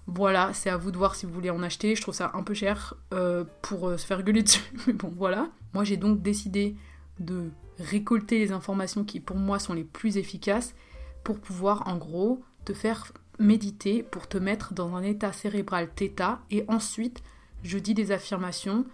voilà, 0.07 0.53
c'est 0.53 0.71
à 0.71 0.77
vous 0.77 0.91
de 0.91 0.97
voir 0.97 1.15
si 1.15 1.27
vous 1.27 1.33
voulez 1.33 1.51
en 1.51 1.63
acheter. 1.63 1.97
Je 1.97 2.03
trouve 2.03 2.15
ça 2.15 2.31
un 2.35 2.43
peu 2.43 2.55
cher 2.55 2.95
euh, 3.13 3.45
pour 3.63 3.99
se 3.99 4.07
faire 4.07 4.23
gueuler 4.23 4.43
dessus. 4.45 4.63
Mais 4.87 4.93
bon, 4.93 5.13
voilà. 5.17 5.49
Moi, 5.75 5.85
j'ai 5.85 5.97
donc 5.97 6.23
décidé 6.23 6.77
de 7.19 7.51
récolter 7.79 8.39
les 8.39 8.53
informations 8.53 9.05
qui, 9.05 9.21
pour 9.21 9.37
moi, 9.37 9.59
sont 9.59 9.75
les 9.75 9.85
plus 9.85 10.17
efficaces 10.17 10.75
pour 11.25 11.41
pouvoir, 11.41 11.89
en 11.89 11.97
gros, 11.97 12.43
te 12.65 12.73
faire 12.73 13.13
méditer, 13.39 14.03
pour 14.03 14.29
te 14.29 14.39
mettre 14.39 14.75
dans 14.75 14.95
un 14.95 15.03
état 15.03 15.33
cérébral 15.33 15.89
θ. 15.97 16.39
Et 16.51 16.65
ensuite, 16.69 17.23
je 17.63 17.79
dis 17.79 17.95
des 17.95 18.13
affirmations 18.13 18.85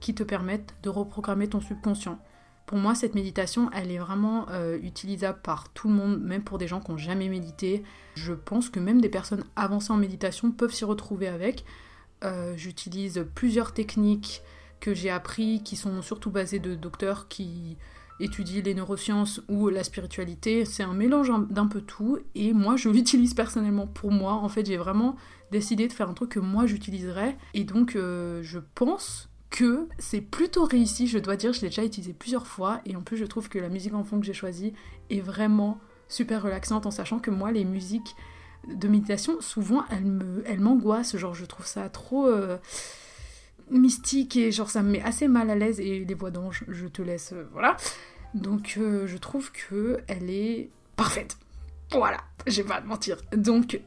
qui 0.00 0.14
te 0.14 0.22
permettent 0.22 0.74
de 0.82 0.88
reprogrammer 0.88 1.48
ton 1.48 1.60
subconscient. 1.60 2.18
Pour 2.66 2.78
moi, 2.78 2.96
cette 2.96 3.14
méditation, 3.14 3.70
elle 3.72 3.92
est 3.92 3.98
vraiment 3.98 4.46
euh, 4.50 4.76
utilisable 4.82 5.38
par 5.40 5.68
tout 5.72 5.88
le 5.88 5.94
monde, 5.94 6.20
même 6.20 6.42
pour 6.42 6.58
des 6.58 6.66
gens 6.66 6.80
qui 6.80 6.90
n'ont 6.90 6.98
jamais 6.98 7.28
médité. 7.28 7.84
Je 8.16 8.32
pense 8.32 8.68
que 8.68 8.80
même 8.80 9.00
des 9.00 9.08
personnes 9.08 9.44
avancées 9.54 9.92
en 9.92 9.96
méditation 9.96 10.50
peuvent 10.50 10.72
s'y 10.72 10.84
retrouver 10.84 11.28
avec. 11.28 11.64
Euh, 12.24 12.54
j'utilise 12.56 13.24
plusieurs 13.36 13.72
techniques 13.72 14.42
que 14.80 14.94
j'ai 14.94 15.10
appris, 15.10 15.62
qui 15.62 15.76
sont 15.76 16.02
surtout 16.02 16.30
basées 16.30 16.58
de 16.58 16.74
docteurs 16.74 17.28
qui 17.28 17.76
étudient 18.18 18.62
les 18.62 18.74
neurosciences 18.74 19.42
ou 19.48 19.68
la 19.68 19.84
spiritualité. 19.84 20.64
C'est 20.64 20.82
un 20.82 20.94
mélange 20.94 21.30
d'un 21.50 21.66
peu 21.68 21.80
tout, 21.80 22.18
et 22.34 22.52
moi, 22.52 22.76
je 22.76 22.88
l'utilise 22.90 23.34
personnellement 23.34 23.86
pour 23.86 24.10
moi. 24.10 24.32
En 24.32 24.48
fait, 24.48 24.66
j'ai 24.66 24.76
vraiment 24.76 25.14
décidé 25.52 25.86
de 25.86 25.92
faire 25.92 26.10
un 26.10 26.14
truc 26.14 26.30
que 26.30 26.40
moi 26.40 26.66
j'utiliserais, 26.66 27.36
et 27.54 27.62
donc 27.62 27.94
euh, 27.94 28.42
je 28.42 28.58
pense 28.74 29.28
c'est 29.98 30.20
plutôt 30.20 30.64
réussi, 30.64 31.06
je 31.06 31.18
dois 31.18 31.36
dire, 31.36 31.52
je 31.52 31.60
l'ai 31.60 31.68
déjà 31.68 31.84
utilisé 31.84 32.12
plusieurs 32.12 32.46
fois 32.46 32.80
et 32.84 32.96
en 32.96 33.02
plus 33.02 33.16
je 33.16 33.24
trouve 33.24 33.48
que 33.48 33.58
la 33.58 33.68
musique 33.68 33.94
en 33.94 34.04
fond 34.04 34.20
que 34.20 34.26
j'ai 34.26 34.34
choisie 34.34 34.72
est 35.10 35.20
vraiment 35.20 35.78
super 36.08 36.42
relaxante 36.42 36.86
en 36.86 36.90
sachant 36.90 37.18
que 37.18 37.30
moi 37.30 37.52
les 37.52 37.64
musiques 37.64 38.14
de 38.68 38.88
méditation 38.88 39.40
souvent 39.40 39.84
elles 39.90 40.60
m'angoissent, 40.60 41.16
genre 41.16 41.34
je 41.34 41.44
trouve 41.44 41.66
ça 41.66 41.88
trop 41.88 42.26
euh, 42.26 42.58
mystique 43.70 44.36
et 44.36 44.52
genre 44.52 44.70
ça 44.70 44.82
me 44.82 44.90
met 44.90 45.02
assez 45.02 45.28
mal 45.28 45.50
à 45.50 45.54
l'aise 45.54 45.80
et 45.80 46.04
les 46.04 46.14
voix 46.14 46.30
d'ange, 46.30 46.64
je 46.68 46.86
te 46.86 47.02
laisse 47.02 47.32
euh, 47.32 47.48
voilà. 47.52 47.76
Donc 48.34 48.74
euh, 48.76 49.06
je 49.06 49.16
trouve 49.16 49.52
que 49.52 50.00
elle 50.08 50.30
est 50.30 50.70
parfaite. 50.96 51.38
Voilà, 51.92 52.18
j'ai 52.46 52.64
pas 52.64 52.76
à 52.76 52.82
te 52.82 52.86
mentir. 52.86 53.18
Donc 53.34 53.80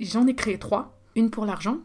j'en 0.00 0.26
ai 0.26 0.34
créé 0.34 0.58
trois, 0.58 0.98
une 1.16 1.30
pour 1.30 1.46
l'argent, 1.46 1.78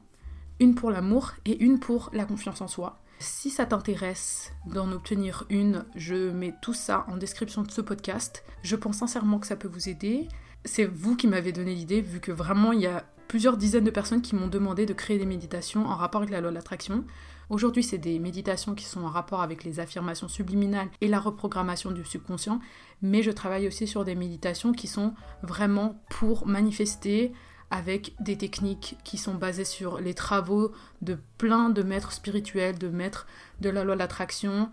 une 0.60 0.76
pour 0.76 0.92
l'amour 0.92 1.34
et 1.46 1.64
une 1.64 1.80
pour 1.80 2.10
la 2.14 2.26
confiance 2.26 2.62
en 2.62 2.68
soi. 2.68 3.00
Si 3.19 3.49
ça 3.49 3.65
t'intéresse 3.65 4.51
d'en 4.65 4.91
obtenir 4.91 5.45
une, 5.49 5.86
je 5.95 6.32
mets 6.32 6.54
tout 6.62 6.73
ça 6.73 7.06
en 7.08 7.17
description 7.17 7.63
de 7.63 7.71
ce 7.71 7.82
podcast. 7.82 8.43
Je 8.62 8.75
pense 8.75 8.97
sincèrement 8.97 9.39
que 9.39 9.47
ça 9.47 9.56
peut 9.56 9.67
vous 9.67 9.89
aider. 9.89 10.28
C'est 10.65 10.86
vous 10.86 11.15
qui 11.15 11.28
m'avez 11.28 11.51
donné 11.51 11.73
l'idée, 11.73 12.01
vu 12.01 12.19
que 12.19 12.32
vraiment 12.32 12.71
il 12.71 12.82
y 12.82 12.88
a 12.88 13.06
plusieurs 13.28 13.58
dizaines 13.58 13.84
de 13.84 13.91
personnes 13.91 14.21
qui 14.21 14.36
m'ont 14.36 14.47
demandé 14.47 14.86
de 14.86 14.93
créer 14.93 15.17
des 15.17 15.25
méditations 15.25 15.86
en 15.88 15.95
rapport 15.95 16.21
avec 16.21 16.32
la 16.32 16.41
loi 16.41 16.51
de 16.51 16.56
l'attraction. 16.56 17.06
Aujourd'hui, 17.49 17.84
c'est 17.84 17.97
des 17.97 18.19
méditations 18.19 18.75
qui 18.75 18.86
sont 18.86 19.04
en 19.04 19.10
rapport 19.10 19.41
avec 19.41 19.63
les 19.63 19.80
affirmations 19.80 20.28
subliminales 20.28 20.89
et 21.01 21.08
la 21.08 21.19
reprogrammation 21.19 21.91
du 21.91 22.04
subconscient, 22.04 22.60
mais 23.01 23.23
je 23.23 23.32
travaille 23.32 23.67
aussi 23.67 23.88
sur 23.88 24.04
des 24.04 24.15
méditations 24.15 24.73
qui 24.73 24.88
sont 24.88 25.13
vraiment 25.43 26.01
pour 26.10 26.47
manifester 26.47 27.34
avec 27.71 28.13
des 28.19 28.38
techniques 28.38 28.97
qui 29.04 29.17
sont 29.17 29.34
basées 29.34 29.65
sur 29.65 29.99
les 29.99 30.13
travaux 30.13 30.71
de 31.01 31.17
plein 31.38 31.69
de 31.69 31.84
maîtres 31.84 32.12
spirituels, 32.12 32.78
de 32.78 32.89
maîtres 32.89 33.28
de 33.60 33.69
la 33.69 33.84
loi 33.84 33.95
de 33.95 33.99
l'attraction, 33.99 34.69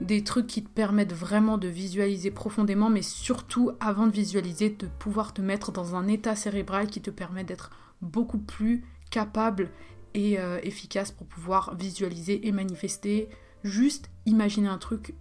des 0.00 0.22
trucs 0.22 0.46
qui 0.46 0.62
te 0.62 0.68
permettent 0.68 1.12
vraiment 1.12 1.58
de 1.58 1.68
visualiser 1.68 2.30
profondément, 2.30 2.90
mais 2.90 3.02
surtout 3.02 3.72
avant 3.80 4.06
de 4.06 4.12
visualiser, 4.12 4.70
de 4.70 4.86
pouvoir 4.86 5.34
te 5.34 5.42
mettre 5.42 5.72
dans 5.72 5.96
un 5.96 6.06
état 6.06 6.36
cérébral 6.36 6.86
qui 6.86 7.00
te 7.00 7.10
permet 7.10 7.44
d'être 7.44 7.70
beaucoup 8.00 8.38
plus 8.38 8.84
capable 9.10 9.70
et 10.14 10.38
euh, 10.38 10.60
efficace 10.62 11.10
pour 11.10 11.26
pouvoir 11.26 11.74
visualiser 11.76 12.46
et 12.46 12.52
manifester. 12.52 13.28
Juste 13.64 14.10
imaginer 14.26 14.68
un 14.68 14.78
truc, 14.78 15.14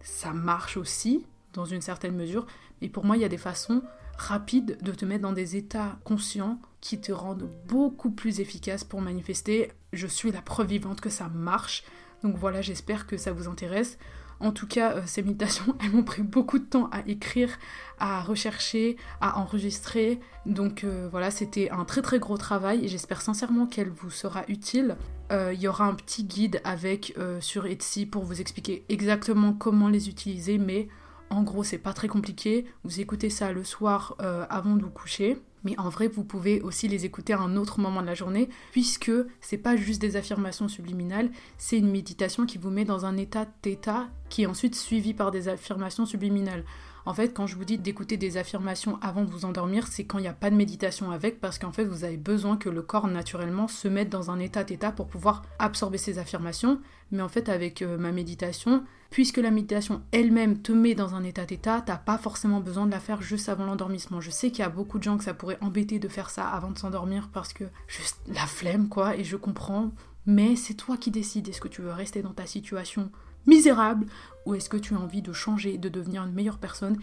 ça 0.00 0.32
marche 0.32 0.76
aussi 0.76 1.26
dans 1.52 1.64
une 1.64 1.80
certaine 1.80 2.14
mesure, 2.14 2.46
mais 2.80 2.88
pour 2.88 3.04
moi 3.04 3.16
il 3.16 3.22
y 3.22 3.24
a 3.24 3.28
des 3.28 3.38
façons 3.38 3.82
rapide 4.16 4.78
de 4.82 4.92
te 4.92 5.04
mettre 5.04 5.22
dans 5.22 5.32
des 5.32 5.56
états 5.56 5.98
conscients 6.04 6.60
qui 6.80 7.00
te 7.00 7.12
rendent 7.12 7.50
beaucoup 7.66 8.10
plus 8.10 8.40
efficace 8.40 8.84
pour 8.84 9.00
manifester. 9.00 9.72
Je 9.92 10.06
suis 10.06 10.32
la 10.32 10.42
preuve 10.42 10.68
vivante 10.68 11.00
que 11.00 11.10
ça 11.10 11.28
marche. 11.28 11.84
Donc 12.22 12.36
voilà, 12.36 12.62
j'espère 12.62 13.06
que 13.06 13.16
ça 13.16 13.32
vous 13.32 13.48
intéresse. 13.48 13.98
En 14.40 14.52
tout 14.52 14.66
cas, 14.66 14.96
euh, 14.96 15.02
ces 15.06 15.22
méditations, 15.22 15.76
elles 15.82 15.92
m'ont 15.92 16.02
pris 16.02 16.22
beaucoup 16.22 16.58
de 16.58 16.64
temps 16.64 16.88
à 16.92 17.00
écrire, 17.06 17.50
à 17.98 18.22
rechercher, 18.22 18.96
à 19.20 19.38
enregistrer. 19.38 20.20
Donc 20.46 20.84
euh, 20.84 21.08
voilà, 21.10 21.30
c'était 21.30 21.70
un 21.70 21.84
très 21.84 22.02
très 22.02 22.18
gros 22.18 22.36
travail 22.36 22.84
et 22.84 22.88
j'espère 22.88 23.22
sincèrement 23.22 23.66
qu'elle 23.66 23.90
vous 23.90 24.10
sera 24.10 24.44
utile. 24.48 24.96
Euh, 25.32 25.52
il 25.54 25.60
y 25.60 25.68
aura 25.68 25.86
un 25.86 25.94
petit 25.94 26.24
guide 26.24 26.60
avec 26.64 27.16
sur 27.40 27.66
Etsy 27.66 28.06
pour 28.06 28.24
vous 28.24 28.40
expliquer 28.40 28.84
exactement 28.88 29.52
comment 29.52 29.88
les 29.88 30.08
utiliser, 30.08 30.58
mais 30.58 30.88
en 31.34 31.42
gros, 31.42 31.64
c'est 31.64 31.78
pas 31.78 31.92
très 31.92 32.08
compliqué. 32.08 32.64
Vous 32.84 33.00
écoutez 33.00 33.30
ça 33.30 33.52
le 33.52 33.64
soir 33.64 34.16
euh, 34.20 34.46
avant 34.48 34.76
de 34.76 34.82
vous 34.82 34.90
coucher. 34.90 35.38
Mais 35.64 35.78
en 35.78 35.88
vrai, 35.88 36.08
vous 36.08 36.24
pouvez 36.24 36.60
aussi 36.60 36.88
les 36.88 37.06
écouter 37.06 37.32
à 37.32 37.40
un 37.40 37.56
autre 37.56 37.80
moment 37.80 38.02
de 38.02 38.06
la 38.06 38.14
journée, 38.14 38.50
puisque 38.70 39.10
c'est 39.40 39.58
pas 39.58 39.76
juste 39.76 40.00
des 40.00 40.16
affirmations 40.16 40.68
subliminales, 40.68 41.30
c'est 41.56 41.78
une 41.78 41.90
méditation 41.90 42.44
qui 42.44 42.58
vous 42.58 42.68
met 42.68 42.84
dans 42.84 43.06
un 43.06 43.16
état 43.16 43.46
d'état 43.62 44.08
qui 44.28 44.42
est 44.42 44.46
ensuite 44.46 44.74
suivi 44.74 45.14
par 45.14 45.30
des 45.30 45.48
affirmations 45.48 46.04
subliminales. 46.04 46.64
En 47.06 47.12
fait, 47.12 47.34
quand 47.34 47.46
je 47.46 47.56
vous 47.56 47.64
dis 47.64 47.76
d'écouter 47.76 48.16
des 48.16 48.38
affirmations 48.38 48.98
avant 49.02 49.24
de 49.24 49.30
vous 49.30 49.44
endormir, 49.44 49.86
c'est 49.86 50.04
quand 50.04 50.18
il 50.18 50.22
n'y 50.22 50.28
a 50.28 50.32
pas 50.32 50.50
de 50.50 50.56
méditation 50.56 51.10
avec, 51.10 51.40
parce 51.40 51.58
qu'en 51.58 51.72
fait, 51.72 51.84
vous 51.84 52.04
avez 52.04 52.16
besoin 52.16 52.56
que 52.56 52.70
le 52.70 52.82
corps 52.82 53.08
naturellement 53.08 53.68
se 53.68 53.88
mette 53.88 54.08
dans 54.08 54.30
un 54.30 54.38
état 54.38 54.64
d'état 54.64 54.90
pour 54.90 55.06
pouvoir 55.06 55.42
absorber 55.58 55.98
ces 55.98 56.18
affirmations. 56.18 56.80
Mais 57.12 57.22
en 57.22 57.28
fait, 57.28 57.48
avec 57.50 57.82
euh, 57.82 57.98
ma 57.98 58.10
méditation, 58.10 58.84
puisque 59.10 59.36
la 59.36 59.50
méditation 59.50 60.02
elle-même 60.12 60.62
te 60.62 60.72
met 60.72 60.94
dans 60.94 61.14
un 61.14 61.24
état 61.24 61.44
d'état, 61.44 61.82
t'as 61.82 61.98
pas 61.98 62.16
forcément 62.16 62.60
besoin 62.60 62.86
de 62.86 62.90
la 62.90 63.00
faire 63.00 63.20
juste 63.20 63.48
avant 63.48 63.66
l'endormissement. 63.66 64.20
Je 64.20 64.30
sais 64.30 64.50
qu'il 64.50 64.60
y 64.60 64.62
a 64.62 64.70
beaucoup 64.70 64.98
de 64.98 65.04
gens 65.04 65.18
que 65.18 65.24
ça 65.24 65.34
pourrait 65.34 65.58
embêter 65.60 65.98
de 65.98 66.08
faire 66.08 66.30
ça 66.30 66.48
avant 66.48 66.70
de 66.70 66.78
s'endormir 66.78 67.28
parce 67.32 67.52
que 67.52 67.64
juste 67.86 68.18
la 68.26 68.46
flemme 68.46 68.88
quoi, 68.88 69.14
et 69.16 69.24
je 69.24 69.36
comprends. 69.36 69.92
Mais 70.26 70.56
c'est 70.56 70.74
toi 70.74 70.96
qui 70.96 71.10
décides. 71.10 71.48
Est-ce 71.48 71.60
que 71.60 71.68
tu 71.68 71.82
veux 71.82 71.92
rester 71.92 72.22
dans 72.22 72.32
ta 72.32 72.46
situation 72.46 73.10
misérable 73.46 74.06
ou 74.46 74.54
est-ce 74.54 74.68
que 74.68 74.76
tu 74.76 74.94
as 74.94 74.98
envie 74.98 75.22
de 75.22 75.32
changer, 75.32 75.78
de 75.78 75.88
devenir 75.88 76.24
une 76.24 76.32
meilleure 76.32 76.58
personne? 76.58 76.98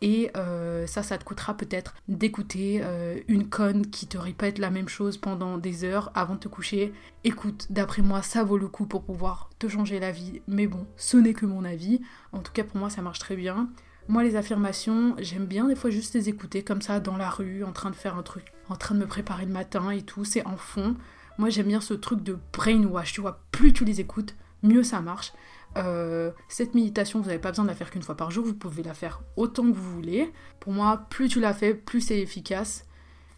Et 0.00 0.30
euh, 0.36 0.86
ça, 0.86 1.02
ça 1.02 1.16
te 1.16 1.24
coûtera 1.24 1.56
peut-être 1.56 1.94
d'écouter 2.08 2.80
euh, 2.82 3.18
une 3.28 3.48
conne 3.48 3.86
qui 3.86 4.06
te 4.06 4.18
répète 4.18 4.58
la 4.58 4.70
même 4.70 4.88
chose 4.88 5.16
pendant 5.16 5.56
des 5.56 5.84
heures 5.84 6.10
avant 6.14 6.34
de 6.34 6.40
te 6.40 6.48
coucher. 6.48 6.92
Écoute, 7.22 7.68
d'après 7.70 8.02
moi, 8.02 8.20
ça 8.20 8.44
vaut 8.44 8.58
le 8.58 8.68
coup 8.68 8.86
pour 8.86 9.04
pouvoir 9.04 9.48
te 9.58 9.66
changer 9.66 10.00
la 10.00 10.10
vie. 10.10 10.42
Mais 10.46 10.66
bon, 10.66 10.86
ce 10.96 11.16
n'est 11.16 11.32
que 11.32 11.46
mon 11.46 11.64
avis. 11.64 12.02
En 12.32 12.40
tout 12.40 12.52
cas, 12.52 12.64
pour 12.64 12.76
moi, 12.76 12.90
ça 12.90 13.02
marche 13.02 13.18
très 13.18 13.36
bien. 13.36 13.70
Moi, 14.06 14.22
les 14.22 14.36
affirmations, 14.36 15.14
j'aime 15.18 15.46
bien 15.46 15.68
des 15.68 15.76
fois 15.76 15.88
juste 15.88 16.14
les 16.14 16.28
écouter 16.28 16.62
comme 16.62 16.82
ça 16.82 17.00
dans 17.00 17.16
la 17.16 17.30
rue, 17.30 17.64
en 17.64 17.72
train 17.72 17.88
de 17.88 17.96
faire 17.96 18.18
un 18.18 18.22
truc, 18.22 18.52
en 18.68 18.76
train 18.76 18.94
de 18.94 19.00
me 19.00 19.06
préparer 19.06 19.46
le 19.46 19.52
matin 19.52 19.90
et 19.90 20.02
tout. 20.02 20.26
C'est 20.26 20.44
en 20.46 20.58
fond. 20.58 20.96
Moi, 21.38 21.48
j'aime 21.48 21.68
bien 21.68 21.80
ce 21.80 21.94
truc 21.94 22.22
de 22.22 22.38
brainwash. 22.52 23.14
Tu 23.14 23.22
vois, 23.22 23.40
plus 23.52 23.72
tu 23.72 23.86
les 23.86 24.00
écoutes, 24.00 24.36
mieux 24.62 24.82
ça 24.82 25.00
marche. 25.00 25.32
Euh, 25.76 26.30
cette 26.48 26.74
méditation, 26.74 27.20
vous 27.20 27.26
n'avez 27.26 27.40
pas 27.40 27.50
besoin 27.50 27.64
de 27.64 27.70
la 27.70 27.74
faire 27.74 27.90
qu'une 27.90 28.02
fois 28.02 28.16
par 28.16 28.30
jour, 28.30 28.44
vous 28.44 28.54
pouvez 28.54 28.82
la 28.82 28.94
faire 28.94 29.22
autant 29.36 29.64
que 29.64 29.76
vous 29.76 29.94
voulez. 29.94 30.32
Pour 30.60 30.72
moi, 30.72 31.06
plus 31.10 31.28
tu 31.28 31.40
la 31.40 31.54
fais, 31.54 31.74
plus 31.74 32.00
c'est 32.00 32.20
efficace. 32.20 32.84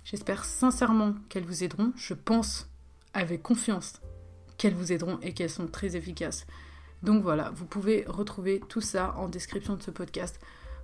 J'espère 0.04 0.44
sincèrement 0.44 1.14
qu'elles 1.28 1.44
vous 1.44 1.64
aideront. 1.64 1.92
Je 1.96 2.14
pense 2.14 2.68
avec 3.14 3.42
confiance 3.42 4.00
qu'elles 4.58 4.74
vous 4.74 4.92
aideront 4.92 5.18
et 5.22 5.32
qu'elles 5.32 5.50
sont 5.50 5.66
très 5.66 5.96
efficaces. 5.96 6.46
Donc 7.02 7.22
voilà, 7.22 7.50
vous 7.54 7.66
pouvez 7.66 8.04
retrouver 8.06 8.60
tout 8.68 8.80
ça 8.80 9.14
en 9.16 9.28
description 9.28 9.76
de 9.76 9.82
ce 9.82 9.90
podcast. 9.90 10.38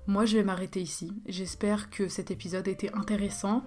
Moi, 0.06 0.24
je 0.24 0.36
vais 0.36 0.44
m'arrêter 0.44 0.80
ici. 0.80 1.12
J'espère 1.26 1.90
que 1.90 2.08
cet 2.08 2.30
épisode 2.30 2.68
était 2.68 2.92
intéressant 2.92 3.64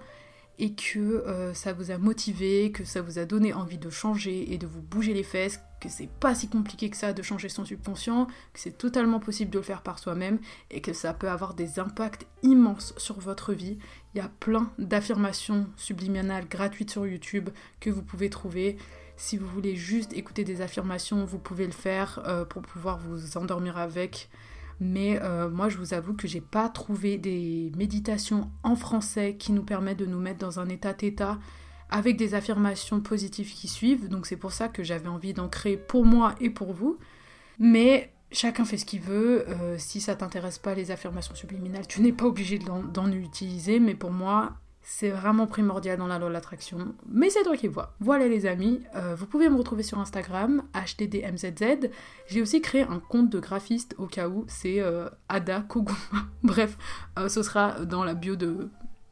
et 0.58 0.74
que 0.74 0.98
euh, 0.98 1.52
ça 1.54 1.72
vous 1.72 1.90
a 1.90 1.98
motivé, 1.98 2.72
que 2.72 2.84
ça 2.84 3.02
vous 3.02 3.18
a 3.18 3.24
donné 3.24 3.52
envie 3.52 3.78
de 3.78 3.90
changer 3.90 4.52
et 4.52 4.58
de 4.58 4.66
vous 4.66 4.80
bouger 4.80 5.12
les 5.12 5.22
fesses, 5.22 5.60
que 5.80 5.88
c'est 5.88 6.08
pas 6.08 6.34
si 6.34 6.48
compliqué 6.48 6.88
que 6.88 6.96
ça 6.96 7.12
de 7.12 7.22
changer 7.22 7.48
son 7.48 7.64
subconscient, 7.64 8.26
que 8.26 8.60
c'est 8.60 8.78
totalement 8.78 9.20
possible 9.20 9.50
de 9.50 9.58
le 9.58 9.64
faire 9.64 9.82
par 9.82 9.98
soi-même 9.98 10.38
et 10.70 10.80
que 10.80 10.92
ça 10.92 11.12
peut 11.12 11.28
avoir 11.28 11.54
des 11.54 11.78
impacts 11.78 12.26
immenses 12.42 12.94
sur 12.96 13.20
votre 13.20 13.52
vie. 13.52 13.78
Il 14.14 14.18
y 14.18 14.20
a 14.20 14.30
plein 14.40 14.72
d'affirmations 14.78 15.66
subliminales 15.76 16.48
gratuites 16.48 16.90
sur 16.90 17.06
YouTube 17.06 17.50
que 17.80 17.90
vous 17.90 18.02
pouvez 18.02 18.30
trouver. 18.30 18.78
Si 19.16 19.36
vous 19.36 19.46
voulez 19.46 19.76
juste 19.76 20.12
écouter 20.14 20.44
des 20.44 20.60
affirmations, 20.60 21.24
vous 21.24 21.38
pouvez 21.38 21.66
le 21.66 21.72
faire 21.72 22.22
euh, 22.26 22.44
pour 22.44 22.62
pouvoir 22.62 22.98
vous 22.98 23.36
endormir 23.36 23.76
avec. 23.76 24.30
Mais 24.80 25.18
euh, 25.22 25.48
moi, 25.48 25.68
je 25.68 25.78
vous 25.78 25.94
avoue 25.94 26.14
que 26.14 26.28
j'ai 26.28 26.40
pas 26.40 26.68
trouvé 26.68 27.16
des 27.16 27.72
méditations 27.76 28.50
en 28.62 28.76
français 28.76 29.36
qui 29.38 29.52
nous 29.52 29.62
permettent 29.62 29.98
de 29.98 30.06
nous 30.06 30.18
mettre 30.20 30.38
dans 30.38 30.60
un 30.60 30.68
état 30.68 30.92
theta 30.92 31.38
avec 31.88 32.16
des 32.16 32.34
affirmations 32.34 33.00
positives 33.00 33.52
qui 33.52 33.68
suivent. 33.68 34.08
Donc 34.08 34.26
c'est 34.26 34.36
pour 34.36 34.52
ça 34.52 34.68
que 34.68 34.82
j'avais 34.82 35.08
envie 35.08 35.32
d'en 35.32 35.48
créer 35.48 35.76
pour 35.76 36.04
moi 36.04 36.34
et 36.40 36.50
pour 36.50 36.72
vous. 36.72 36.98
Mais 37.58 38.12
chacun 38.32 38.64
fait 38.64 38.76
ce 38.76 38.84
qu'il 38.84 39.00
veut. 39.00 39.48
Euh, 39.48 39.76
si 39.78 40.00
ça 40.00 40.14
t'intéresse 40.14 40.58
pas 40.58 40.74
les 40.74 40.90
affirmations 40.90 41.34
subliminales, 41.34 41.86
tu 41.86 42.02
n'es 42.02 42.12
pas 42.12 42.26
obligé 42.26 42.58
d'en 42.58 43.10
utiliser. 43.12 43.80
Mais 43.80 43.94
pour 43.94 44.10
moi, 44.10 44.54
c'est 44.88 45.10
vraiment 45.10 45.48
primordial 45.48 45.98
dans 45.98 46.06
la 46.06 46.20
loi 46.20 46.28
de 46.28 46.32
l'attraction. 46.32 46.94
Mais 47.08 47.28
c'est 47.28 47.42
toi 47.42 47.56
qui 47.56 47.66
vois. 47.66 47.96
Voilà 47.98 48.28
les 48.28 48.46
amis, 48.46 48.82
euh, 48.94 49.16
vous 49.16 49.26
pouvez 49.26 49.48
me 49.48 49.56
retrouver 49.56 49.82
sur 49.82 49.98
Instagram, 49.98 50.62
HTDMZZ. 50.74 51.90
J'ai 52.28 52.40
aussi 52.40 52.60
créé 52.60 52.82
un 52.82 53.00
compte 53.00 53.28
de 53.28 53.40
graphiste 53.40 53.96
au 53.98 54.06
cas 54.06 54.28
où, 54.28 54.44
c'est 54.46 54.80
euh, 54.80 55.08
Ada 55.28 55.62
Koguma. 55.62 55.98
Bref, 56.44 56.78
ce 57.26 57.42
sera 57.42 57.84
dans 57.84 58.04
la 58.04 58.14
bio 58.14 58.36
de, 58.36 58.70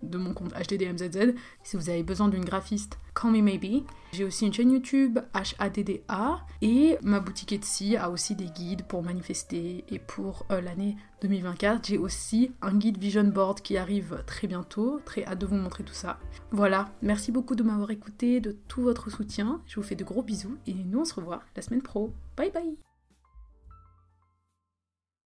de 0.08 0.18
mon 0.18 0.34
compte 0.34 0.52
HDDMZZ. 0.54 1.34
Si 1.62 1.76
vous 1.76 1.90
avez 1.90 2.02
besoin 2.02 2.28
d'une 2.28 2.44
graphiste, 2.44 2.98
call 3.14 3.32
me 3.32 3.40
maybe. 3.40 3.84
J'ai 4.12 4.24
aussi 4.24 4.46
une 4.46 4.52
chaîne 4.52 4.70
YouTube 4.70 5.18
HADDA 5.58 6.40
et 6.62 6.98
ma 7.02 7.20
boutique 7.20 7.52
Etsy 7.52 7.96
a 7.96 8.10
aussi 8.10 8.34
des 8.34 8.46
guides 8.46 8.86
pour 8.86 9.02
manifester 9.02 9.84
et 9.88 9.98
pour 9.98 10.46
euh, 10.50 10.60
l'année 10.60 10.96
2024. 11.22 11.86
J'ai 11.86 11.98
aussi 11.98 12.52
un 12.62 12.74
guide 12.74 12.98
vision 12.98 13.24
board 13.24 13.60
qui 13.60 13.76
arrive 13.76 14.22
très 14.26 14.46
bientôt. 14.46 15.00
Très 15.04 15.24
hâte 15.24 15.40
de 15.40 15.46
vous 15.46 15.56
montrer 15.56 15.84
tout 15.84 15.94
ça. 15.94 16.18
Voilà, 16.50 16.90
merci 17.02 17.32
beaucoup 17.32 17.56
de 17.56 17.62
m'avoir 17.62 17.90
écouté, 17.90 18.40
de 18.40 18.56
tout 18.68 18.82
votre 18.82 19.10
soutien. 19.10 19.60
Je 19.66 19.76
vous 19.76 19.82
fais 19.86 19.96
de 19.96 20.04
gros 20.04 20.22
bisous 20.22 20.56
et 20.66 20.74
nous 20.74 21.00
on 21.00 21.04
se 21.04 21.14
revoit 21.14 21.42
la 21.56 21.62
semaine 21.62 21.82
pro. 21.82 22.12
Bye 22.36 22.50
bye 22.52 22.93